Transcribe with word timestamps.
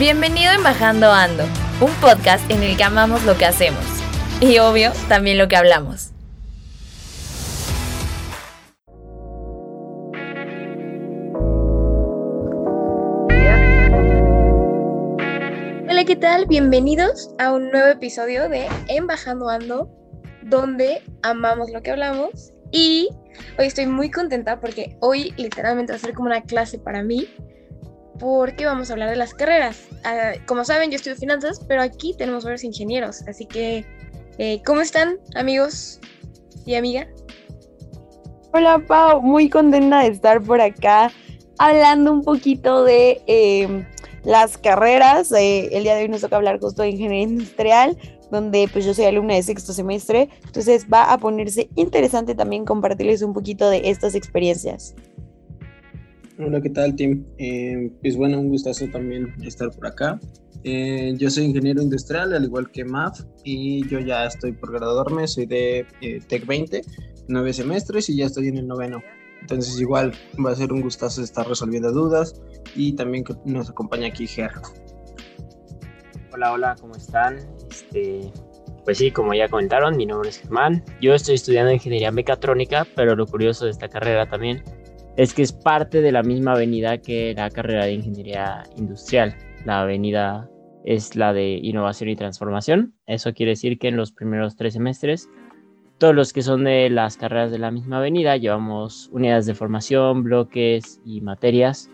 Bienvenido 0.00 0.50
en 0.52 0.62
Bajando 0.62 1.12
Ando, 1.12 1.44
un 1.82 1.92
podcast 2.00 2.50
en 2.50 2.62
el 2.62 2.74
que 2.74 2.84
amamos 2.84 3.22
lo 3.26 3.36
que 3.36 3.44
hacemos 3.44 3.84
y 4.40 4.56
obvio 4.56 4.92
también 5.10 5.36
lo 5.36 5.46
que 5.46 5.56
hablamos. 5.56 6.12
Hola, 15.86 16.04
¿qué 16.06 16.16
tal? 16.18 16.46
Bienvenidos 16.46 17.34
a 17.38 17.52
un 17.52 17.70
nuevo 17.70 17.88
episodio 17.88 18.48
de 18.48 18.68
En 18.88 19.06
Bajando 19.06 19.50
Ando, 19.50 19.90
donde 20.44 21.02
amamos 21.20 21.70
lo 21.72 21.82
que 21.82 21.90
hablamos. 21.90 22.54
Y 22.72 23.10
hoy 23.58 23.66
estoy 23.66 23.84
muy 23.84 24.10
contenta 24.10 24.60
porque 24.60 24.96
hoy 25.00 25.34
literalmente 25.36 25.92
va 25.92 25.96
a 25.96 26.00
ser 26.00 26.14
como 26.14 26.28
una 26.28 26.40
clase 26.40 26.78
para 26.78 27.02
mí, 27.02 27.28
porque 28.20 28.66
vamos 28.66 28.90
a 28.90 28.92
hablar 28.92 29.10
de 29.10 29.16
las 29.16 29.34
carreras. 29.34 29.88
Ah, 30.04 30.34
como 30.46 30.64
saben, 30.64 30.90
yo 30.90 30.96
estudio 30.96 31.16
finanzas, 31.16 31.64
pero 31.66 31.82
aquí 31.82 32.14
tenemos 32.16 32.44
varios 32.44 32.62
ingenieros, 32.62 33.22
así 33.26 33.46
que, 33.46 33.84
eh, 34.38 34.62
¿cómo 34.64 34.82
están, 34.82 35.18
amigos 35.34 35.98
y 36.66 36.74
amiga? 36.74 37.08
Hola, 38.52 38.84
Pau, 38.86 39.22
muy 39.22 39.48
contenta 39.48 40.00
de 40.00 40.08
estar 40.08 40.42
por 40.42 40.60
acá 40.60 41.10
hablando 41.58 42.12
un 42.12 42.22
poquito 42.22 42.84
de 42.84 43.22
eh, 43.26 43.86
las 44.24 44.58
carreras. 44.58 45.30
Eh, 45.32 45.68
el 45.72 45.84
día 45.84 45.94
de 45.94 46.02
hoy 46.02 46.08
nos 46.08 46.20
toca 46.20 46.36
hablar 46.36 46.58
justo 46.60 46.82
de 46.82 46.90
ingeniería 46.90 47.22
industrial, 47.22 47.96
donde 48.30 48.68
pues 48.72 48.84
yo 48.84 48.92
soy 48.92 49.04
alumna 49.04 49.34
de 49.34 49.42
sexto 49.42 49.72
semestre, 49.72 50.28
entonces 50.44 50.86
va 50.92 51.12
a 51.12 51.18
ponerse 51.18 51.68
interesante 51.76 52.34
también 52.34 52.64
compartirles 52.64 53.22
un 53.22 53.32
poquito 53.32 53.70
de 53.70 53.88
estas 53.88 54.14
experiencias. 54.14 54.94
Hola, 56.42 56.62
¿qué 56.62 56.70
tal, 56.70 56.96
Tim? 56.96 57.26
Eh, 57.36 57.92
pues 58.00 58.16
bueno, 58.16 58.40
un 58.40 58.48
gustazo 58.48 58.86
también 58.88 59.34
estar 59.42 59.70
por 59.72 59.86
acá. 59.86 60.18
Eh, 60.64 61.12
yo 61.18 61.28
soy 61.28 61.44
ingeniero 61.44 61.82
industrial, 61.82 62.32
al 62.32 62.44
igual 62.44 62.70
que 62.70 62.82
MAF, 62.82 63.20
y 63.44 63.86
yo 63.88 63.98
ya 64.00 64.24
estoy 64.24 64.52
por 64.52 64.72
graduarme, 64.72 65.28
soy 65.28 65.44
de 65.44 65.86
eh, 66.00 66.20
Tech 66.26 66.46
20, 66.46 66.80
nueve 67.28 67.52
semestres 67.52 68.08
y 68.08 68.16
ya 68.16 68.26
estoy 68.26 68.48
en 68.48 68.56
el 68.56 68.66
noveno. 68.66 69.02
Entonces 69.42 69.78
igual 69.78 70.12
va 70.42 70.52
a 70.52 70.56
ser 70.56 70.72
un 70.72 70.80
gustazo 70.80 71.22
estar 71.22 71.46
resolviendo 71.46 71.92
dudas 71.92 72.40
y 72.74 72.94
también 72.94 73.22
que 73.24 73.34
nos 73.44 73.68
acompaña 73.68 74.08
aquí 74.08 74.26
Ger. 74.26 74.52
Hola, 76.32 76.52
hola, 76.52 76.76
¿cómo 76.80 76.94
están? 76.94 77.36
Este, 77.70 78.32
pues 78.86 78.96
sí, 78.96 79.10
como 79.10 79.34
ya 79.34 79.46
comentaron, 79.48 79.94
mi 79.94 80.06
nombre 80.06 80.30
es 80.30 80.38
Germán. 80.38 80.82
Yo 81.02 81.12
estoy 81.12 81.34
estudiando 81.34 81.70
ingeniería 81.70 82.10
mecatrónica, 82.10 82.86
pero 82.96 83.14
lo 83.14 83.26
curioso 83.26 83.66
de 83.66 83.72
esta 83.72 83.88
carrera 83.88 84.26
también 84.26 84.62
es 85.16 85.34
que 85.34 85.42
es 85.42 85.52
parte 85.52 86.00
de 86.00 86.12
la 86.12 86.22
misma 86.22 86.52
avenida 86.52 86.98
que 86.98 87.34
la 87.36 87.50
carrera 87.50 87.84
de 87.84 87.94
ingeniería 87.94 88.62
industrial. 88.76 89.34
La 89.64 89.82
avenida 89.82 90.48
es 90.84 91.16
la 91.16 91.32
de 91.32 91.58
innovación 91.62 92.10
y 92.10 92.16
transformación. 92.16 92.94
Eso 93.06 93.32
quiere 93.34 93.50
decir 93.50 93.78
que 93.78 93.88
en 93.88 93.96
los 93.96 94.12
primeros 94.12 94.56
tres 94.56 94.74
semestres, 94.74 95.28
todos 95.98 96.14
los 96.14 96.32
que 96.32 96.42
son 96.42 96.64
de 96.64 96.88
las 96.88 97.16
carreras 97.16 97.50
de 97.50 97.58
la 97.58 97.70
misma 97.70 97.98
avenida, 97.98 98.36
llevamos 98.36 99.10
unidades 99.12 99.46
de 99.46 99.54
formación, 99.54 100.22
bloques 100.22 101.00
y 101.04 101.20
materias 101.20 101.90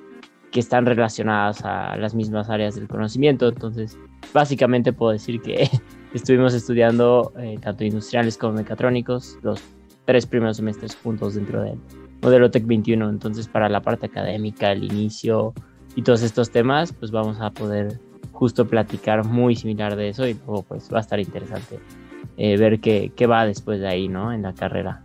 que 0.53 0.61
están 0.61 0.87
relacionadas 0.87 1.65
a 1.65 1.97
las 1.97 2.15
mismas 2.15 2.49
áreas 2.49 2.77
del 2.77 2.87
conocimiento. 2.87 3.49
Entonces, 3.49 3.99
básicamente 4.33 4.93
puedo 4.93 5.13
decir 5.13 5.41
que 5.41 5.69
estuvimos 6.15 6.55
estudiando 6.55 7.33
eh, 7.39 7.59
tanto 7.61 7.85
industriales 7.85 8.39
como 8.39 8.55
mecatrónicos 8.55 9.39
los 9.43 9.61
tres 10.05 10.27
primeros 10.27 10.59
semestres 10.59 10.95
juntos 10.95 11.35
dentro 11.35 11.63
del 11.63 11.81
modelo 12.23 12.51
Tech 12.51 12.67
21. 12.67 13.09
Entonces, 13.09 13.49
para 13.49 13.69
la 13.69 13.83
parte 13.83 14.07
académica, 14.07 14.73
el 14.73 14.85
inicio 14.85 15.55
y 15.95 16.03
todos 16.03 16.23
estos 16.23 16.51
temas, 16.51 16.93
pues 16.93 17.11
vamos 17.11 17.39
a 17.41 17.51
poder 17.51 18.01
justo 18.33 18.67
platicar 18.67 19.25
muy 19.25 19.57
similar 19.57 19.97
de 19.97 20.11
eso 20.11 20.27
y 20.27 20.35
luego 20.35 20.63
pues 20.63 20.93
va 20.93 20.99
a 20.99 21.01
estar 21.01 21.19
interesante 21.19 21.81
eh, 22.37 22.59
ver 22.59 22.81
qué, 22.81 23.13
qué, 23.17 23.27
va 23.27 23.47
después 23.47 23.81
de 23.81 23.89
ahí, 23.89 24.09
¿no? 24.09 24.33
En 24.33 24.43
la 24.43 24.53
carrera. 24.53 25.03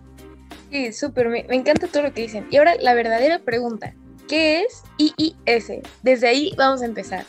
Sí, 0.69 0.91
súper, 0.91 1.29
me, 1.29 1.45
me 1.47 1.55
encanta 1.55 1.87
todo 1.87 2.03
lo 2.03 2.13
que 2.13 2.21
dicen. 2.21 2.45
Y 2.51 2.57
ahora 2.57 2.73
la 2.81 2.93
verdadera 2.93 3.39
pregunta, 3.39 3.93
¿qué 4.27 4.63
es 4.63 4.83
IIS? 4.97 5.81
Desde 6.03 6.27
ahí 6.27 6.53
vamos 6.57 6.81
a 6.81 6.85
empezar. 6.85 7.25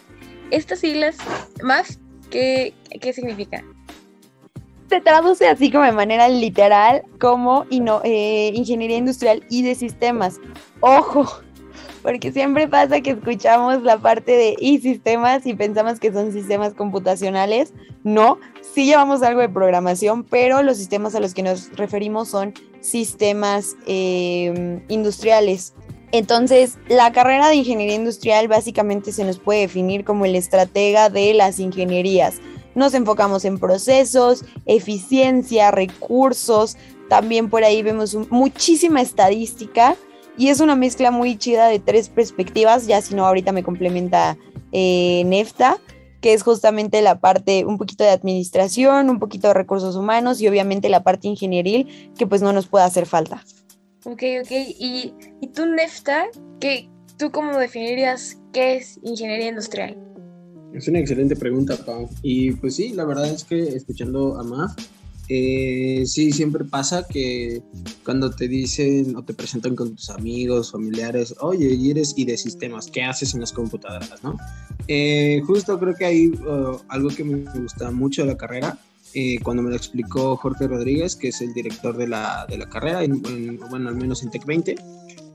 Estas 0.50 0.80
siglas, 0.80 1.16
más, 1.62 2.00
¿qué, 2.30 2.74
qué 3.00 3.12
significa? 3.12 3.64
Se 4.88 5.00
traduce 5.00 5.48
así 5.48 5.70
como 5.70 5.84
de 5.84 5.92
manera 5.92 6.28
literal 6.28 7.02
como 7.18 7.64
eh, 7.70 8.52
ingeniería 8.54 8.98
industrial 8.98 9.44
y 9.48 9.62
de 9.62 9.74
sistemas. 9.74 10.38
Ojo, 10.80 11.42
porque 12.02 12.32
siempre 12.32 12.68
pasa 12.68 13.00
que 13.00 13.12
escuchamos 13.12 13.82
la 13.82 13.96
parte 13.96 14.32
de 14.32 14.56
y 14.58 14.78
sistemas 14.78 15.46
y 15.46 15.54
pensamos 15.54 16.00
que 16.00 16.12
son 16.12 16.32
sistemas 16.32 16.74
computacionales. 16.74 17.72
No, 18.02 18.38
sí 18.74 18.84
llevamos 18.84 19.22
algo 19.22 19.40
de 19.40 19.48
programación, 19.48 20.24
pero 20.24 20.62
los 20.62 20.76
sistemas 20.76 21.14
a 21.14 21.20
los 21.20 21.32
que 21.32 21.42
nos 21.42 21.70
referimos 21.76 22.28
son 22.28 22.52
sistemas 22.80 23.76
eh, 23.86 24.82
industriales. 24.88 25.74
Entonces, 26.10 26.76
la 26.88 27.10
carrera 27.12 27.48
de 27.48 27.54
ingeniería 27.54 27.94
industrial 27.94 28.46
básicamente 28.46 29.12
se 29.12 29.24
nos 29.24 29.38
puede 29.38 29.60
definir 29.60 30.04
como 30.04 30.26
el 30.26 30.36
estratega 30.36 31.08
de 31.08 31.32
las 31.32 31.58
ingenierías. 31.58 32.34
Nos 32.74 32.94
enfocamos 32.94 33.44
en 33.44 33.58
procesos, 33.58 34.44
eficiencia, 34.66 35.70
recursos, 35.70 36.76
también 37.08 37.50
por 37.50 37.64
ahí 37.64 37.82
vemos 37.82 38.14
muchísima 38.30 39.02
estadística 39.02 39.96
y 40.38 40.48
es 40.48 40.60
una 40.60 40.76
mezcla 40.76 41.10
muy 41.10 41.36
chida 41.36 41.68
de 41.68 41.78
tres 41.78 42.08
perspectivas, 42.08 42.86
ya 42.86 43.02
si 43.02 43.14
no 43.14 43.26
ahorita 43.26 43.52
me 43.52 43.62
complementa 43.62 44.38
eh, 44.72 45.22
Nefta, 45.26 45.78
que 46.22 46.32
es 46.32 46.42
justamente 46.42 47.02
la 47.02 47.20
parte 47.20 47.66
un 47.66 47.76
poquito 47.76 48.04
de 48.04 48.10
administración, 48.10 49.10
un 49.10 49.18
poquito 49.18 49.48
de 49.48 49.54
recursos 49.54 49.96
humanos 49.96 50.40
y 50.40 50.48
obviamente 50.48 50.88
la 50.88 51.02
parte 51.02 51.28
ingenieril 51.28 52.12
que 52.16 52.26
pues 52.26 52.40
no 52.40 52.52
nos 52.52 52.66
puede 52.68 52.84
hacer 52.84 53.06
falta. 53.06 53.44
Ok, 54.04 54.22
ok. 54.42 54.50
¿Y, 54.50 55.14
y 55.40 55.46
tú, 55.48 55.66
Nefta, 55.66 56.26
¿qué, 56.60 56.88
tú 57.18 57.30
cómo 57.30 57.58
definirías 57.58 58.38
qué 58.52 58.76
es 58.76 58.98
ingeniería 59.02 59.48
industrial? 59.48 59.96
Es 60.74 60.88
una 60.88 61.00
excelente 61.00 61.36
pregunta, 61.36 61.76
Pau. 61.76 62.08
Y 62.22 62.52
pues 62.52 62.76
sí, 62.76 62.92
la 62.94 63.04
verdad 63.04 63.28
es 63.28 63.44
que 63.44 63.60
escuchando 63.60 64.38
a 64.38 64.42
Maf, 64.42 64.74
eh, 65.28 66.04
sí, 66.06 66.32
siempre 66.32 66.64
pasa 66.64 67.06
que 67.08 67.62
cuando 68.04 68.30
te 68.30 68.48
dicen 68.48 69.14
o 69.16 69.22
te 69.22 69.34
presentan 69.34 69.76
con 69.76 69.94
tus 69.94 70.10
amigos, 70.10 70.72
familiares, 70.72 71.34
oye, 71.40 71.74
y 71.74 71.90
eres 71.90 72.14
y 72.16 72.24
de 72.24 72.36
sistemas, 72.36 72.88
¿qué 72.88 73.02
haces 73.02 73.34
en 73.34 73.40
las 73.40 73.52
computadoras, 73.52 74.22
no? 74.22 74.36
Eh, 74.88 75.40
justo 75.46 75.78
creo 75.78 75.94
que 75.94 76.04
hay 76.04 76.26
uh, 76.28 76.78
algo 76.88 77.08
que 77.10 77.22
me 77.22 77.44
gusta 77.58 77.90
mucho 77.90 78.22
de 78.22 78.28
la 78.28 78.36
carrera, 78.36 78.78
eh, 79.14 79.38
cuando 79.42 79.62
me 79.62 79.70
lo 79.70 79.76
explicó 79.76 80.36
Jorge 80.36 80.66
Rodríguez, 80.66 81.16
que 81.16 81.28
es 81.28 81.40
el 81.40 81.52
director 81.52 81.96
de 81.96 82.08
la, 82.08 82.46
de 82.48 82.58
la 82.58 82.68
carrera, 82.68 83.04
en, 83.04 83.22
en, 83.26 83.58
bueno, 83.70 83.90
al 83.90 83.96
menos 83.96 84.22
en 84.22 84.30
Tech 84.30 84.44
20, 84.44 84.74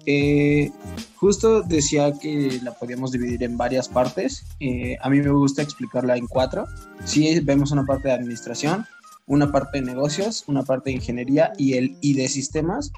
eh, 0.10 0.72
justo 1.18 1.62
decía 1.64 2.14
que 2.14 2.62
la 2.64 2.74
podíamos 2.74 3.12
dividir 3.12 3.44
en 3.44 3.58
varias 3.58 3.90
partes. 3.90 4.46
Eh, 4.62 4.96
a 5.02 5.10
mí 5.10 5.20
me 5.20 5.32
gusta 5.32 5.62
explicarla 5.62 6.16
en 6.16 6.28
cuatro. 6.28 6.66
Sí, 7.04 7.42
vemos 7.42 7.72
una 7.72 7.86
parte 7.86 8.08
de 8.08 8.14
administración, 8.14 8.86
una 9.26 9.52
parte 9.52 9.80
de 9.80 9.86
negocios, 9.86 10.46
una 10.48 10.64
parte 10.64 10.92
de 10.92 10.96
ingeniería 10.96 11.52
y 11.58 11.74
el 11.74 11.98
y 12.00 12.14
de 12.14 12.30
sistemas. 12.30 12.94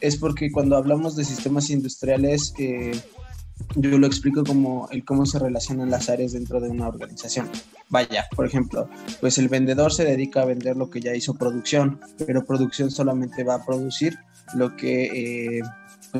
Es 0.00 0.16
porque 0.16 0.50
cuando 0.50 0.78
hablamos 0.78 1.16
de 1.16 1.26
sistemas 1.26 1.68
industriales, 1.68 2.54
eh, 2.58 2.98
yo 3.74 3.98
lo 3.98 4.06
explico 4.06 4.42
como 4.42 4.88
el 4.90 5.04
cómo 5.04 5.26
se 5.26 5.38
relacionan 5.38 5.90
las 5.90 6.08
áreas 6.08 6.32
dentro 6.32 6.60
de 6.60 6.70
una 6.70 6.88
organización. 6.88 7.50
Vaya, 7.90 8.24
por 8.34 8.46
ejemplo, 8.46 8.88
pues 9.20 9.36
el 9.36 9.50
vendedor 9.50 9.92
se 9.92 10.06
dedica 10.06 10.40
a 10.40 10.46
vender 10.46 10.78
lo 10.78 10.88
que 10.88 11.02
ya 11.02 11.14
hizo 11.14 11.34
producción, 11.34 12.00
pero 12.26 12.46
producción 12.46 12.90
solamente 12.90 13.44
va 13.44 13.56
a 13.56 13.66
producir 13.66 14.18
lo 14.54 14.76
que 14.76 15.60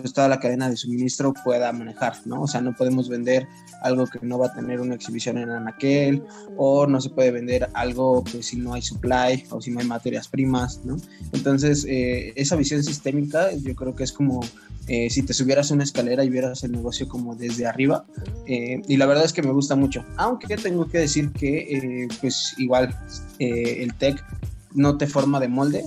pues 0.00 0.12
toda 0.12 0.28
la 0.28 0.40
cadena 0.40 0.68
de 0.68 0.76
suministro 0.76 1.32
pueda 1.44 1.72
manejar, 1.72 2.14
¿no? 2.24 2.42
O 2.42 2.48
sea, 2.48 2.60
no 2.60 2.74
podemos 2.74 3.08
vender 3.08 3.46
algo 3.80 4.06
que 4.06 4.18
no 4.22 4.38
va 4.38 4.46
a 4.46 4.52
tener 4.52 4.80
una 4.80 4.96
exhibición 4.96 5.38
en 5.38 5.50
anaquel 5.50 6.24
o 6.56 6.86
no 6.86 7.00
se 7.00 7.10
puede 7.10 7.30
vender 7.30 7.68
algo 7.74 8.24
pues 8.24 8.46
si 8.46 8.56
no 8.56 8.74
hay 8.74 8.82
supply 8.82 9.44
o 9.50 9.60
si 9.60 9.70
no 9.70 9.78
hay 9.78 9.86
materias 9.86 10.26
primas, 10.26 10.80
¿no? 10.84 10.96
Entonces, 11.32 11.86
eh, 11.88 12.32
esa 12.34 12.56
visión 12.56 12.82
sistémica 12.82 13.52
yo 13.52 13.74
creo 13.76 13.94
que 13.94 14.02
es 14.02 14.12
como 14.12 14.40
eh, 14.88 15.08
si 15.10 15.22
te 15.22 15.32
subieras 15.32 15.70
una 15.70 15.84
escalera 15.84 16.24
y 16.24 16.28
vieras 16.28 16.64
el 16.64 16.72
negocio 16.72 17.08
como 17.08 17.36
desde 17.36 17.66
arriba 17.66 18.04
eh, 18.46 18.82
y 18.88 18.96
la 18.96 19.06
verdad 19.06 19.24
es 19.24 19.32
que 19.32 19.42
me 19.42 19.52
gusta 19.52 19.76
mucho, 19.76 20.04
aunque 20.16 20.56
tengo 20.56 20.88
que 20.88 20.98
decir 20.98 21.30
que 21.30 22.08
pues 22.20 22.54
igual 22.58 22.94
el 23.38 23.94
tech 23.94 24.22
no 24.72 24.98
te 24.98 25.06
forma 25.06 25.38
de 25.38 25.46
molde, 25.46 25.84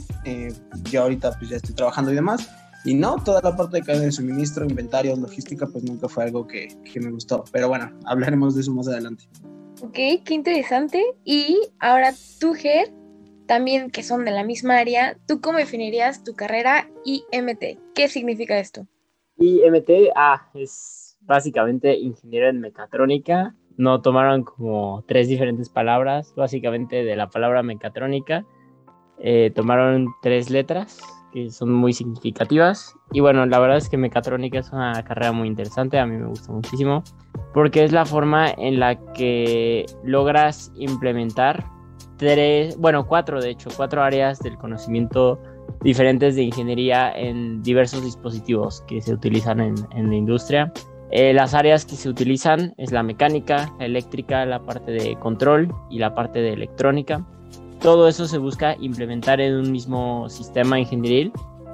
yo 0.90 1.04
ahorita 1.04 1.38
pues 1.38 1.50
ya 1.50 1.58
estoy 1.58 1.76
trabajando 1.76 2.12
y 2.12 2.16
demás, 2.16 2.48
y 2.88 2.94
no, 2.94 3.22
toda 3.22 3.42
la 3.44 3.54
parte 3.54 3.78
de 3.78 3.84
cadena 3.84 4.06
de 4.06 4.14
suministro, 4.14 4.64
inventarios, 4.64 5.20
logística, 5.20 5.68
pues 5.68 5.84
nunca 5.84 6.08
fue 6.08 6.24
algo 6.24 6.48
que, 6.48 6.70
que 6.90 7.02
me 7.02 7.12
gustó. 7.12 7.44
Pero 7.52 7.68
bueno, 7.68 7.92
hablaremos 8.06 8.56
de 8.56 8.62
eso 8.62 8.74
más 8.74 8.88
adelante. 8.88 9.26
Ok, 9.84 10.24
qué 10.24 10.34
interesante. 10.34 11.04
Y 11.26 11.60
ahora 11.80 12.14
tú, 12.40 12.54
Ger, 12.54 12.94
también 13.46 13.92
que 13.92 14.04
son 14.04 14.24
de 14.24 14.32
la 14.32 14.46
misma 14.46 14.78
área, 14.78 15.18
¿tú 15.28 15.42
cómo 15.42 15.58
definirías 15.58 16.24
tu 16.24 16.34
carrera 16.34 16.90
IMT? 17.04 17.94
¿Qué 17.94 18.08
significa 18.08 18.58
esto? 18.58 18.88
IMT, 19.38 19.90
ah, 20.16 20.50
es 20.54 21.18
básicamente 21.20 21.94
ingeniero 21.98 22.48
en 22.48 22.62
mecatrónica. 22.62 23.54
No 23.76 24.02
tomaron 24.02 24.44
como 24.44 25.04
tres 25.10 25.28
diferentes 25.28 25.68
palabras, 25.68 26.34
básicamente 26.38 27.04
de 27.04 27.18
la 27.18 27.30
palabra 27.30 27.64
mecatrónica. 27.64 28.46
Eh, 29.20 29.52
tomaron 29.54 30.08
tres 30.22 30.50
letras, 30.50 31.00
que 31.34 31.50
son 31.50 31.72
muy 31.72 31.94
significativas. 31.94 32.96
Y 33.12 33.20
bueno, 33.20 33.46
la 33.46 33.60
verdad 33.60 33.78
es 33.78 33.90
que 33.90 33.98
mecatrónica 33.98 34.60
es 34.60 34.72
una 34.72 35.04
carrera 35.04 35.32
muy 35.32 35.48
interesante, 35.48 36.00
a 36.00 36.06
mí 36.06 36.18
me 36.18 36.28
gusta 36.28 36.52
muchísimo, 36.52 37.04
porque 37.54 37.84
es 37.84 37.92
la 37.92 38.06
forma 38.06 38.50
en 38.50 38.80
la 38.80 38.96
que 39.14 39.86
logras 40.04 40.72
implementar 40.76 41.66
tres, 42.18 42.78
bueno, 42.78 43.06
cuatro 43.08 43.42
de 43.42 43.52
hecho, 43.52 43.70
cuatro 43.76 44.04
áreas 44.04 44.40
del 44.40 44.58
conocimiento 44.58 45.40
diferentes 45.82 46.36
de 46.36 46.44
ingeniería 46.44 47.12
en 47.12 47.62
diversos 47.62 48.04
dispositivos 48.04 48.82
que 48.88 49.02
se 49.02 49.14
utilizan 49.14 49.60
en, 49.60 49.76
en 49.92 50.10
la 50.10 50.16
industria. 50.16 50.72
Eh, 51.12 51.34
las 51.34 51.54
áreas 51.54 51.86
que 51.86 51.96
se 51.96 52.10
utilizan 52.10 52.74
es 52.78 52.92
la 52.92 53.02
mecánica, 53.02 53.74
la 53.80 53.86
eléctrica, 53.86 54.46
la 54.46 54.60
parte 54.60 54.92
de 54.92 55.16
control 55.20 55.74
y 55.90 56.00
la 56.00 56.14
parte 56.14 56.40
de 56.40 56.54
electrónica 56.54 57.26
todo 57.82 58.08
eso 58.08 58.28
se 58.28 58.38
busca 58.38 58.76
implementar 58.80 59.40
en 59.42 59.56
un 59.56 59.72
mismo 59.72 60.30
sistema 60.30 60.80
ingenieril 60.80 61.32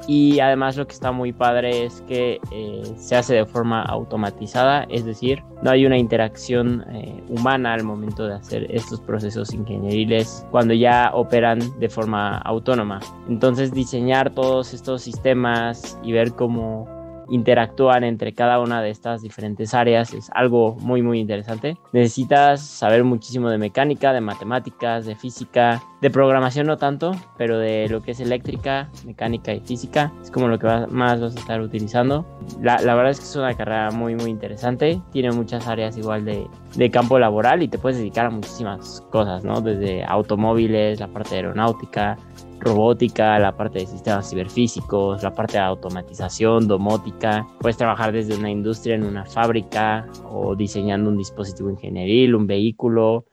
y 0.07 0.39
además 0.39 0.75
lo 0.75 0.85
que 0.85 0.93
está 0.93 1.11
muy 1.11 1.31
padre 1.31 1.85
es 1.85 2.01
que 2.07 2.39
eh, 2.51 2.83
se 2.97 3.15
hace 3.15 3.35
de 3.35 3.45
forma 3.45 3.81
automatizada, 3.83 4.83
es 4.89 5.05
decir, 5.05 5.41
no 5.61 5.71
hay 5.71 5.85
una 5.85 5.97
interacción 5.97 6.83
eh, 6.91 7.23
humana 7.29 7.73
al 7.73 7.83
momento 7.83 8.27
de 8.27 8.35
hacer 8.35 8.67
estos 8.69 8.99
procesos 8.99 9.53
ingenieriles 9.53 10.45
cuando 10.51 10.73
ya 10.73 11.11
operan 11.13 11.59
de 11.79 11.89
forma 11.89 12.37
autónoma. 12.39 12.99
Entonces 13.29 13.71
diseñar 13.71 14.31
todos 14.31 14.73
estos 14.73 15.01
sistemas 15.01 15.97
y 16.03 16.11
ver 16.11 16.33
cómo 16.33 17.02
interactúan 17.29 18.03
entre 18.03 18.33
cada 18.33 18.59
una 18.59 18.81
de 18.81 18.89
estas 18.89 19.21
diferentes 19.21 19.73
áreas 19.73 20.13
es 20.13 20.29
algo 20.33 20.75
muy 20.79 21.01
muy 21.01 21.19
interesante. 21.19 21.77
Necesitas 21.91 22.61
saber 22.61 23.03
muchísimo 23.03 23.49
de 23.49 23.57
mecánica, 23.57 24.13
de 24.13 24.21
matemáticas, 24.21 25.05
de 25.05 25.15
física, 25.15 25.81
de 26.01 26.09
programación 26.09 26.67
no 26.67 26.77
tanto, 26.77 27.15
pero 27.37 27.57
de 27.57 27.87
lo 27.89 28.01
que 28.01 28.11
es 28.11 28.19
eléctrica, 28.19 28.89
mecánica 29.05 29.53
y 29.53 29.59
física 29.61 30.11
es 30.21 30.31
como 30.31 30.47
lo 30.47 30.59
que 30.59 30.67
más 30.89 31.21
vas 31.21 31.35
a 31.35 31.39
estar 31.39 31.61
utilizando. 31.61 32.25
La, 32.61 32.79
la, 32.81 32.95
verdad 32.95 33.11
es 33.11 33.19
que 33.19 33.25
es 33.25 33.35
una 33.35 33.53
carrera 33.55 33.91
muy 33.91 34.15
muy 34.15 34.29
interesante, 34.29 35.01
tiene 35.11 35.31
muchas 35.31 35.67
áreas 35.67 35.97
igual 35.97 36.25
de, 36.25 36.47
de 36.75 36.91
campo 36.91 37.19
laboral 37.19 37.63
y 37.63 37.67
te 37.67 37.77
puedes 37.77 37.97
dedicar 37.97 38.25
a 38.25 38.29
muchísimas 38.29 39.01
cosas, 39.11 39.43
¿no? 39.43 39.61
Desde 39.61 40.03
automóviles, 40.03 40.99
la 40.99 41.07
parte 41.07 41.35
aeronáutica, 41.35 42.17
robótica, 42.63 43.37
la 43.39 43.55
parte 43.55 43.79
de 43.79 43.85
sistemas 43.85 44.29
ciberfísicos, 44.29 45.21
la 45.21 45.33
parte 45.33 45.53
de 45.53 45.63
automatización, 45.63 46.67
domótica. 46.67 47.45
Puedes 47.59 47.77
trabajar 47.77 48.11
desde 48.11 48.35
una 48.35 48.49
industria 48.49 48.95
en 48.95 49.03
una 49.03 49.25
fábrica 49.25 50.07
o 50.25 50.55
diseñando 50.55 51.09
un 51.09 51.17
dispositivo 51.17 51.69
ingenieril, 51.69 52.35
un 52.35 52.47
vehículo. 52.47 53.25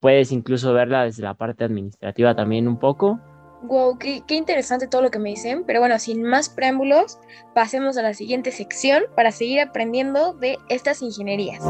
Puedes 0.00 0.32
incluso 0.32 0.72
verla 0.72 1.04
desde 1.04 1.22
la 1.22 1.34
parte 1.34 1.64
administrativa 1.64 2.34
también 2.34 2.66
un 2.66 2.78
poco. 2.78 3.20
Wow, 3.62 3.98
qué, 3.98 4.22
qué, 4.26 4.36
interesante 4.36 4.86
todo 4.86 5.02
lo 5.02 5.10
que 5.10 5.18
me 5.18 5.30
dicen. 5.30 5.64
Pero 5.66 5.80
bueno, 5.80 5.98
sin 5.98 6.22
más 6.22 6.48
preámbulos, 6.48 7.18
pasemos 7.54 7.96
a 7.96 8.02
la 8.02 8.14
siguiente 8.14 8.52
sección 8.52 9.02
para 9.16 9.32
seguir 9.32 9.60
aprendiendo 9.60 10.32
de 10.34 10.58
estas 10.68 11.02
ingenierías. 11.02 11.62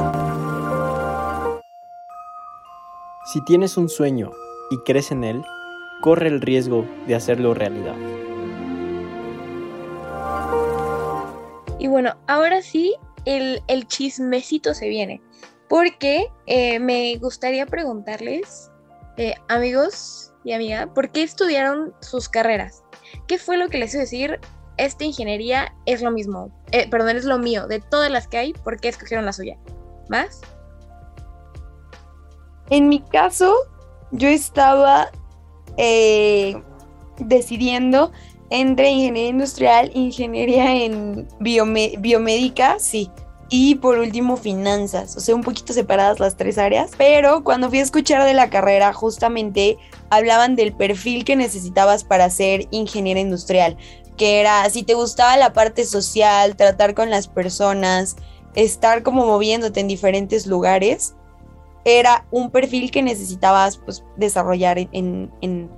Si 3.32 3.44
tienes 3.44 3.76
un 3.76 3.88
sueño 3.88 4.30
y 4.70 4.78
crees 4.84 5.12
en 5.12 5.24
él, 5.24 5.42
corre 6.00 6.28
el 6.28 6.40
riesgo 6.40 6.84
de 7.06 7.14
hacerlo 7.14 7.54
realidad. 7.54 7.96
Y 11.78 11.86
bueno, 11.86 12.16
ahora 12.26 12.60
sí, 12.62 12.94
el, 13.24 13.62
chismecito 13.86 14.74
se 14.74 14.88
viene, 14.88 15.22
porque 15.68 16.28
eh, 16.46 16.78
me 16.80 17.16
gustaría 17.18 17.66
preguntarles, 17.66 18.70
eh, 19.16 19.34
amigos 19.48 20.32
y 20.44 20.52
amiga, 20.52 20.92
¿por 20.92 21.10
qué 21.10 21.22
estudiaron 21.22 21.94
sus 22.00 22.28
carreras? 22.28 22.82
¿Qué 23.26 23.38
fue 23.38 23.56
lo 23.56 23.68
que 23.68 23.78
les 23.78 23.90
hizo 23.90 23.98
decir, 23.98 24.40
esta 24.76 25.04
ingeniería 25.04 25.74
es 25.86 26.02
lo 26.02 26.10
mismo, 26.10 26.50
eh, 26.72 26.88
perdón, 26.88 27.16
es 27.16 27.24
lo 27.24 27.38
mío, 27.38 27.66
de 27.66 27.80
todas 27.80 28.10
las 28.10 28.28
que 28.28 28.38
hay, 28.38 28.52
¿por 28.52 28.80
qué 28.80 28.88
escogieron 28.88 29.24
la 29.24 29.32
suya? 29.32 29.56
¿Más? 30.08 30.40
En 32.70 32.88
mi 32.88 33.00
caso, 33.00 33.54
yo 34.10 34.28
estaba 34.28 35.10
eh, 35.78 36.60
decidiendo 37.18 38.12
entre 38.50 38.90
ingeniería 38.90 39.30
industrial, 39.30 39.90
ingeniería 39.94 40.74
en 40.74 41.28
biomédica, 41.40 42.78
sí. 42.78 43.10
Y 43.50 43.76
por 43.76 43.98
último, 43.98 44.36
finanzas, 44.36 45.16
o 45.16 45.20
sea, 45.20 45.34
un 45.34 45.42
poquito 45.42 45.72
separadas 45.72 46.20
las 46.20 46.36
tres 46.36 46.58
áreas. 46.58 46.90
Pero 46.98 47.44
cuando 47.44 47.70
fui 47.70 47.78
a 47.78 47.82
escuchar 47.82 48.24
de 48.24 48.34
la 48.34 48.50
carrera, 48.50 48.92
justamente 48.92 49.78
hablaban 50.10 50.54
del 50.54 50.74
perfil 50.74 51.24
que 51.24 51.36
necesitabas 51.36 52.04
para 52.04 52.28
ser 52.28 52.66
ingeniera 52.70 53.20
industrial, 53.20 53.78
que 54.18 54.40
era 54.40 54.68
si 54.68 54.82
te 54.82 54.94
gustaba 54.94 55.38
la 55.38 55.54
parte 55.54 55.86
social, 55.86 56.56
tratar 56.56 56.94
con 56.94 57.08
las 57.08 57.26
personas, 57.28 58.16
estar 58.54 59.02
como 59.02 59.24
moviéndote 59.24 59.80
en 59.80 59.88
diferentes 59.88 60.46
lugares, 60.46 61.14
era 61.84 62.26
un 62.30 62.50
perfil 62.50 62.90
que 62.90 63.02
necesitabas 63.02 63.78
pues, 63.78 64.04
desarrollar 64.16 64.78
en, 64.78 65.30
en, 65.40 65.70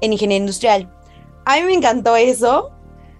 ingeniería 0.00 0.38
industrial. 0.38 0.92
A 1.46 1.56
mí 1.56 1.62
me 1.62 1.74
encantó 1.74 2.16
eso. 2.16 2.70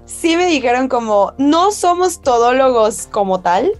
Sí 0.04 0.36
me 0.36 0.46
dijeron 0.46 0.88
como, 0.88 1.32
no 1.38 1.72
somos 1.72 2.20
todólogos 2.20 3.06
como 3.06 3.40
tal, 3.40 3.72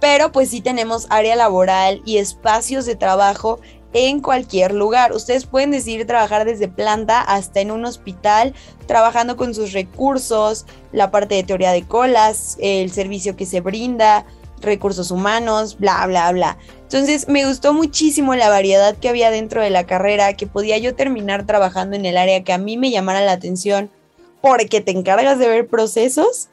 pero 0.00 0.30
pues 0.30 0.50
sí 0.50 0.60
tenemos 0.60 1.06
área 1.10 1.34
laboral 1.34 2.00
y 2.04 2.18
espacios 2.18 2.86
de 2.86 2.94
trabajo 2.94 3.58
en 3.94 4.20
cualquier 4.20 4.74
lugar. 4.74 5.12
Ustedes 5.12 5.46
pueden 5.46 5.70
decidir 5.70 6.06
trabajar 6.06 6.44
desde 6.44 6.68
planta 6.68 7.20
hasta 7.20 7.60
en 7.60 7.70
un 7.70 7.84
hospital, 7.84 8.52
trabajando 8.86 9.36
con 9.36 9.54
sus 9.54 9.72
recursos, 9.72 10.66
la 10.92 11.10
parte 11.10 11.36
de 11.36 11.44
teoría 11.44 11.72
de 11.72 11.86
colas, 11.86 12.58
el 12.60 12.90
servicio 12.90 13.36
que 13.36 13.46
se 13.46 13.60
brinda, 13.60 14.26
recursos 14.64 15.10
humanos, 15.10 15.78
bla, 15.78 16.06
bla, 16.06 16.30
bla. 16.32 16.58
Entonces 16.82 17.28
me 17.28 17.46
gustó 17.46 17.72
muchísimo 17.72 18.34
la 18.34 18.48
variedad 18.48 18.96
que 18.96 19.08
había 19.08 19.30
dentro 19.30 19.62
de 19.62 19.70
la 19.70 19.84
carrera, 19.86 20.34
que 20.34 20.46
podía 20.46 20.78
yo 20.78 20.94
terminar 20.94 21.46
trabajando 21.46 21.96
en 21.96 22.06
el 22.06 22.16
área 22.16 22.44
que 22.44 22.52
a 22.52 22.58
mí 22.58 22.76
me 22.76 22.90
llamara 22.90 23.20
la 23.20 23.32
atención, 23.32 23.90
porque 24.40 24.80
te 24.80 24.92
encargas 24.92 25.38
de 25.38 25.48
ver 25.48 25.66
procesos. 25.66 26.48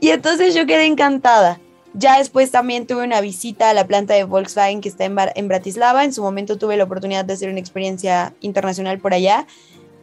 Y 0.00 0.10
entonces 0.10 0.54
yo 0.54 0.66
quedé 0.66 0.86
encantada. 0.86 1.60
Ya 1.94 2.18
después 2.18 2.50
también 2.50 2.86
tuve 2.86 3.04
una 3.04 3.20
visita 3.20 3.70
a 3.70 3.74
la 3.74 3.86
planta 3.86 4.14
de 4.14 4.24
Volkswagen 4.24 4.80
que 4.80 4.88
está 4.88 5.04
en, 5.04 5.16
en 5.34 5.48
Bratislava. 5.48 6.04
En 6.04 6.12
su 6.12 6.22
momento 6.22 6.58
tuve 6.58 6.76
la 6.76 6.84
oportunidad 6.84 7.24
de 7.24 7.34
hacer 7.34 7.48
una 7.48 7.60
experiencia 7.60 8.34
internacional 8.40 8.98
por 8.98 9.14
allá 9.14 9.46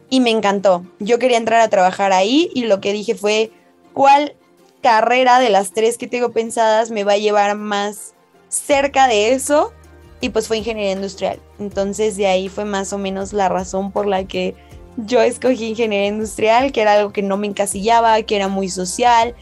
y 0.08 0.20
me 0.20 0.30
encantó. 0.30 0.84
Yo 0.98 1.18
quería 1.18 1.38
entrar 1.38 1.60
a 1.60 1.68
trabajar 1.68 2.12
ahí 2.12 2.50
y 2.54 2.64
lo 2.64 2.80
que 2.80 2.92
dije 2.92 3.14
fue, 3.14 3.50
¿cuál 3.92 4.34
carrera 4.82 5.38
de 5.38 5.48
las 5.48 5.72
tres 5.72 5.96
que 5.96 6.06
tengo 6.06 6.32
pensadas 6.32 6.90
me 6.90 7.04
va 7.04 7.12
a 7.12 7.18
llevar 7.18 7.56
más 7.56 8.14
cerca 8.48 9.08
de 9.08 9.32
eso 9.32 9.72
y 10.20 10.28
pues 10.28 10.48
fue 10.48 10.58
ingeniería 10.58 10.92
industrial. 10.92 11.40
Entonces 11.58 12.16
de 12.16 12.26
ahí 12.26 12.48
fue 12.48 12.64
más 12.64 12.92
o 12.92 12.98
menos 12.98 13.32
la 13.32 13.48
razón 13.48 13.92
por 13.92 14.06
la 14.06 14.24
que 14.24 14.54
yo 14.96 15.20
escogí 15.22 15.68
ingeniería 15.68 16.08
industrial, 16.08 16.72
que 16.72 16.82
era 16.82 16.94
algo 16.94 17.12
que 17.12 17.22
no 17.22 17.36
me 17.36 17.46
encasillaba, 17.46 18.22
que 18.22 18.36
era 18.36 18.48
muy 18.48 18.68
social 18.68 19.34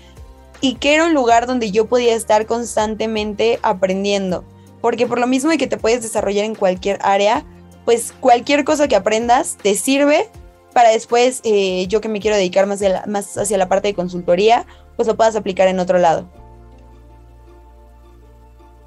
y 0.61 0.75
que 0.75 0.95
era 0.95 1.07
un 1.07 1.15
lugar 1.15 1.47
donde 1.47 1.71
yo 1.71 1.87
podía 1.87 2.15
estar 2.15 2.47
constantemente 2.47 3.59
aprendiendo. 3.63 4.45
Porque 4.81 5.07
por 5.07 5.19
lo 5.19 5.27
mismo 5.27 5.51
de 5.51 5.59
que 5.59 5.67
te 5.67 5.77
puedes 5.77 6.03
desarrollar 6.03 6.45
en 6.45 6.55
cualquier 6.55 6.99
área, 7.03 7.45
pues 7.85 8.15
cualquier 8.21 8.65
cosa 8.65 8.89
que 8.89 8.97
aprendas 8.97 9.59
te 9.63 9.75
sirve 9.75 10.29
para 10.73 10.91
después, 10.91 11.41
eh, 11.45 11.87
yo 11.89 12.01
que 12.01 12.09
me 12.09 12.21
quiero 12.21 12.37
dedicar 12.37 12.67
más, 12.67 12.81
más 13.07 13.37
hacia 13.37 13.59
la 13.59 13.69
parte 13.69 13.89
de 13.89 13.95
consultoría, 13.95 14.67
pues 15.00 15.09
lo 15.09 15.16
puedas 15.16 15.35
aplicar 15.35 15.66
en 15.66 15.80
otro 15.80 15.97
lado. 15.97 16.28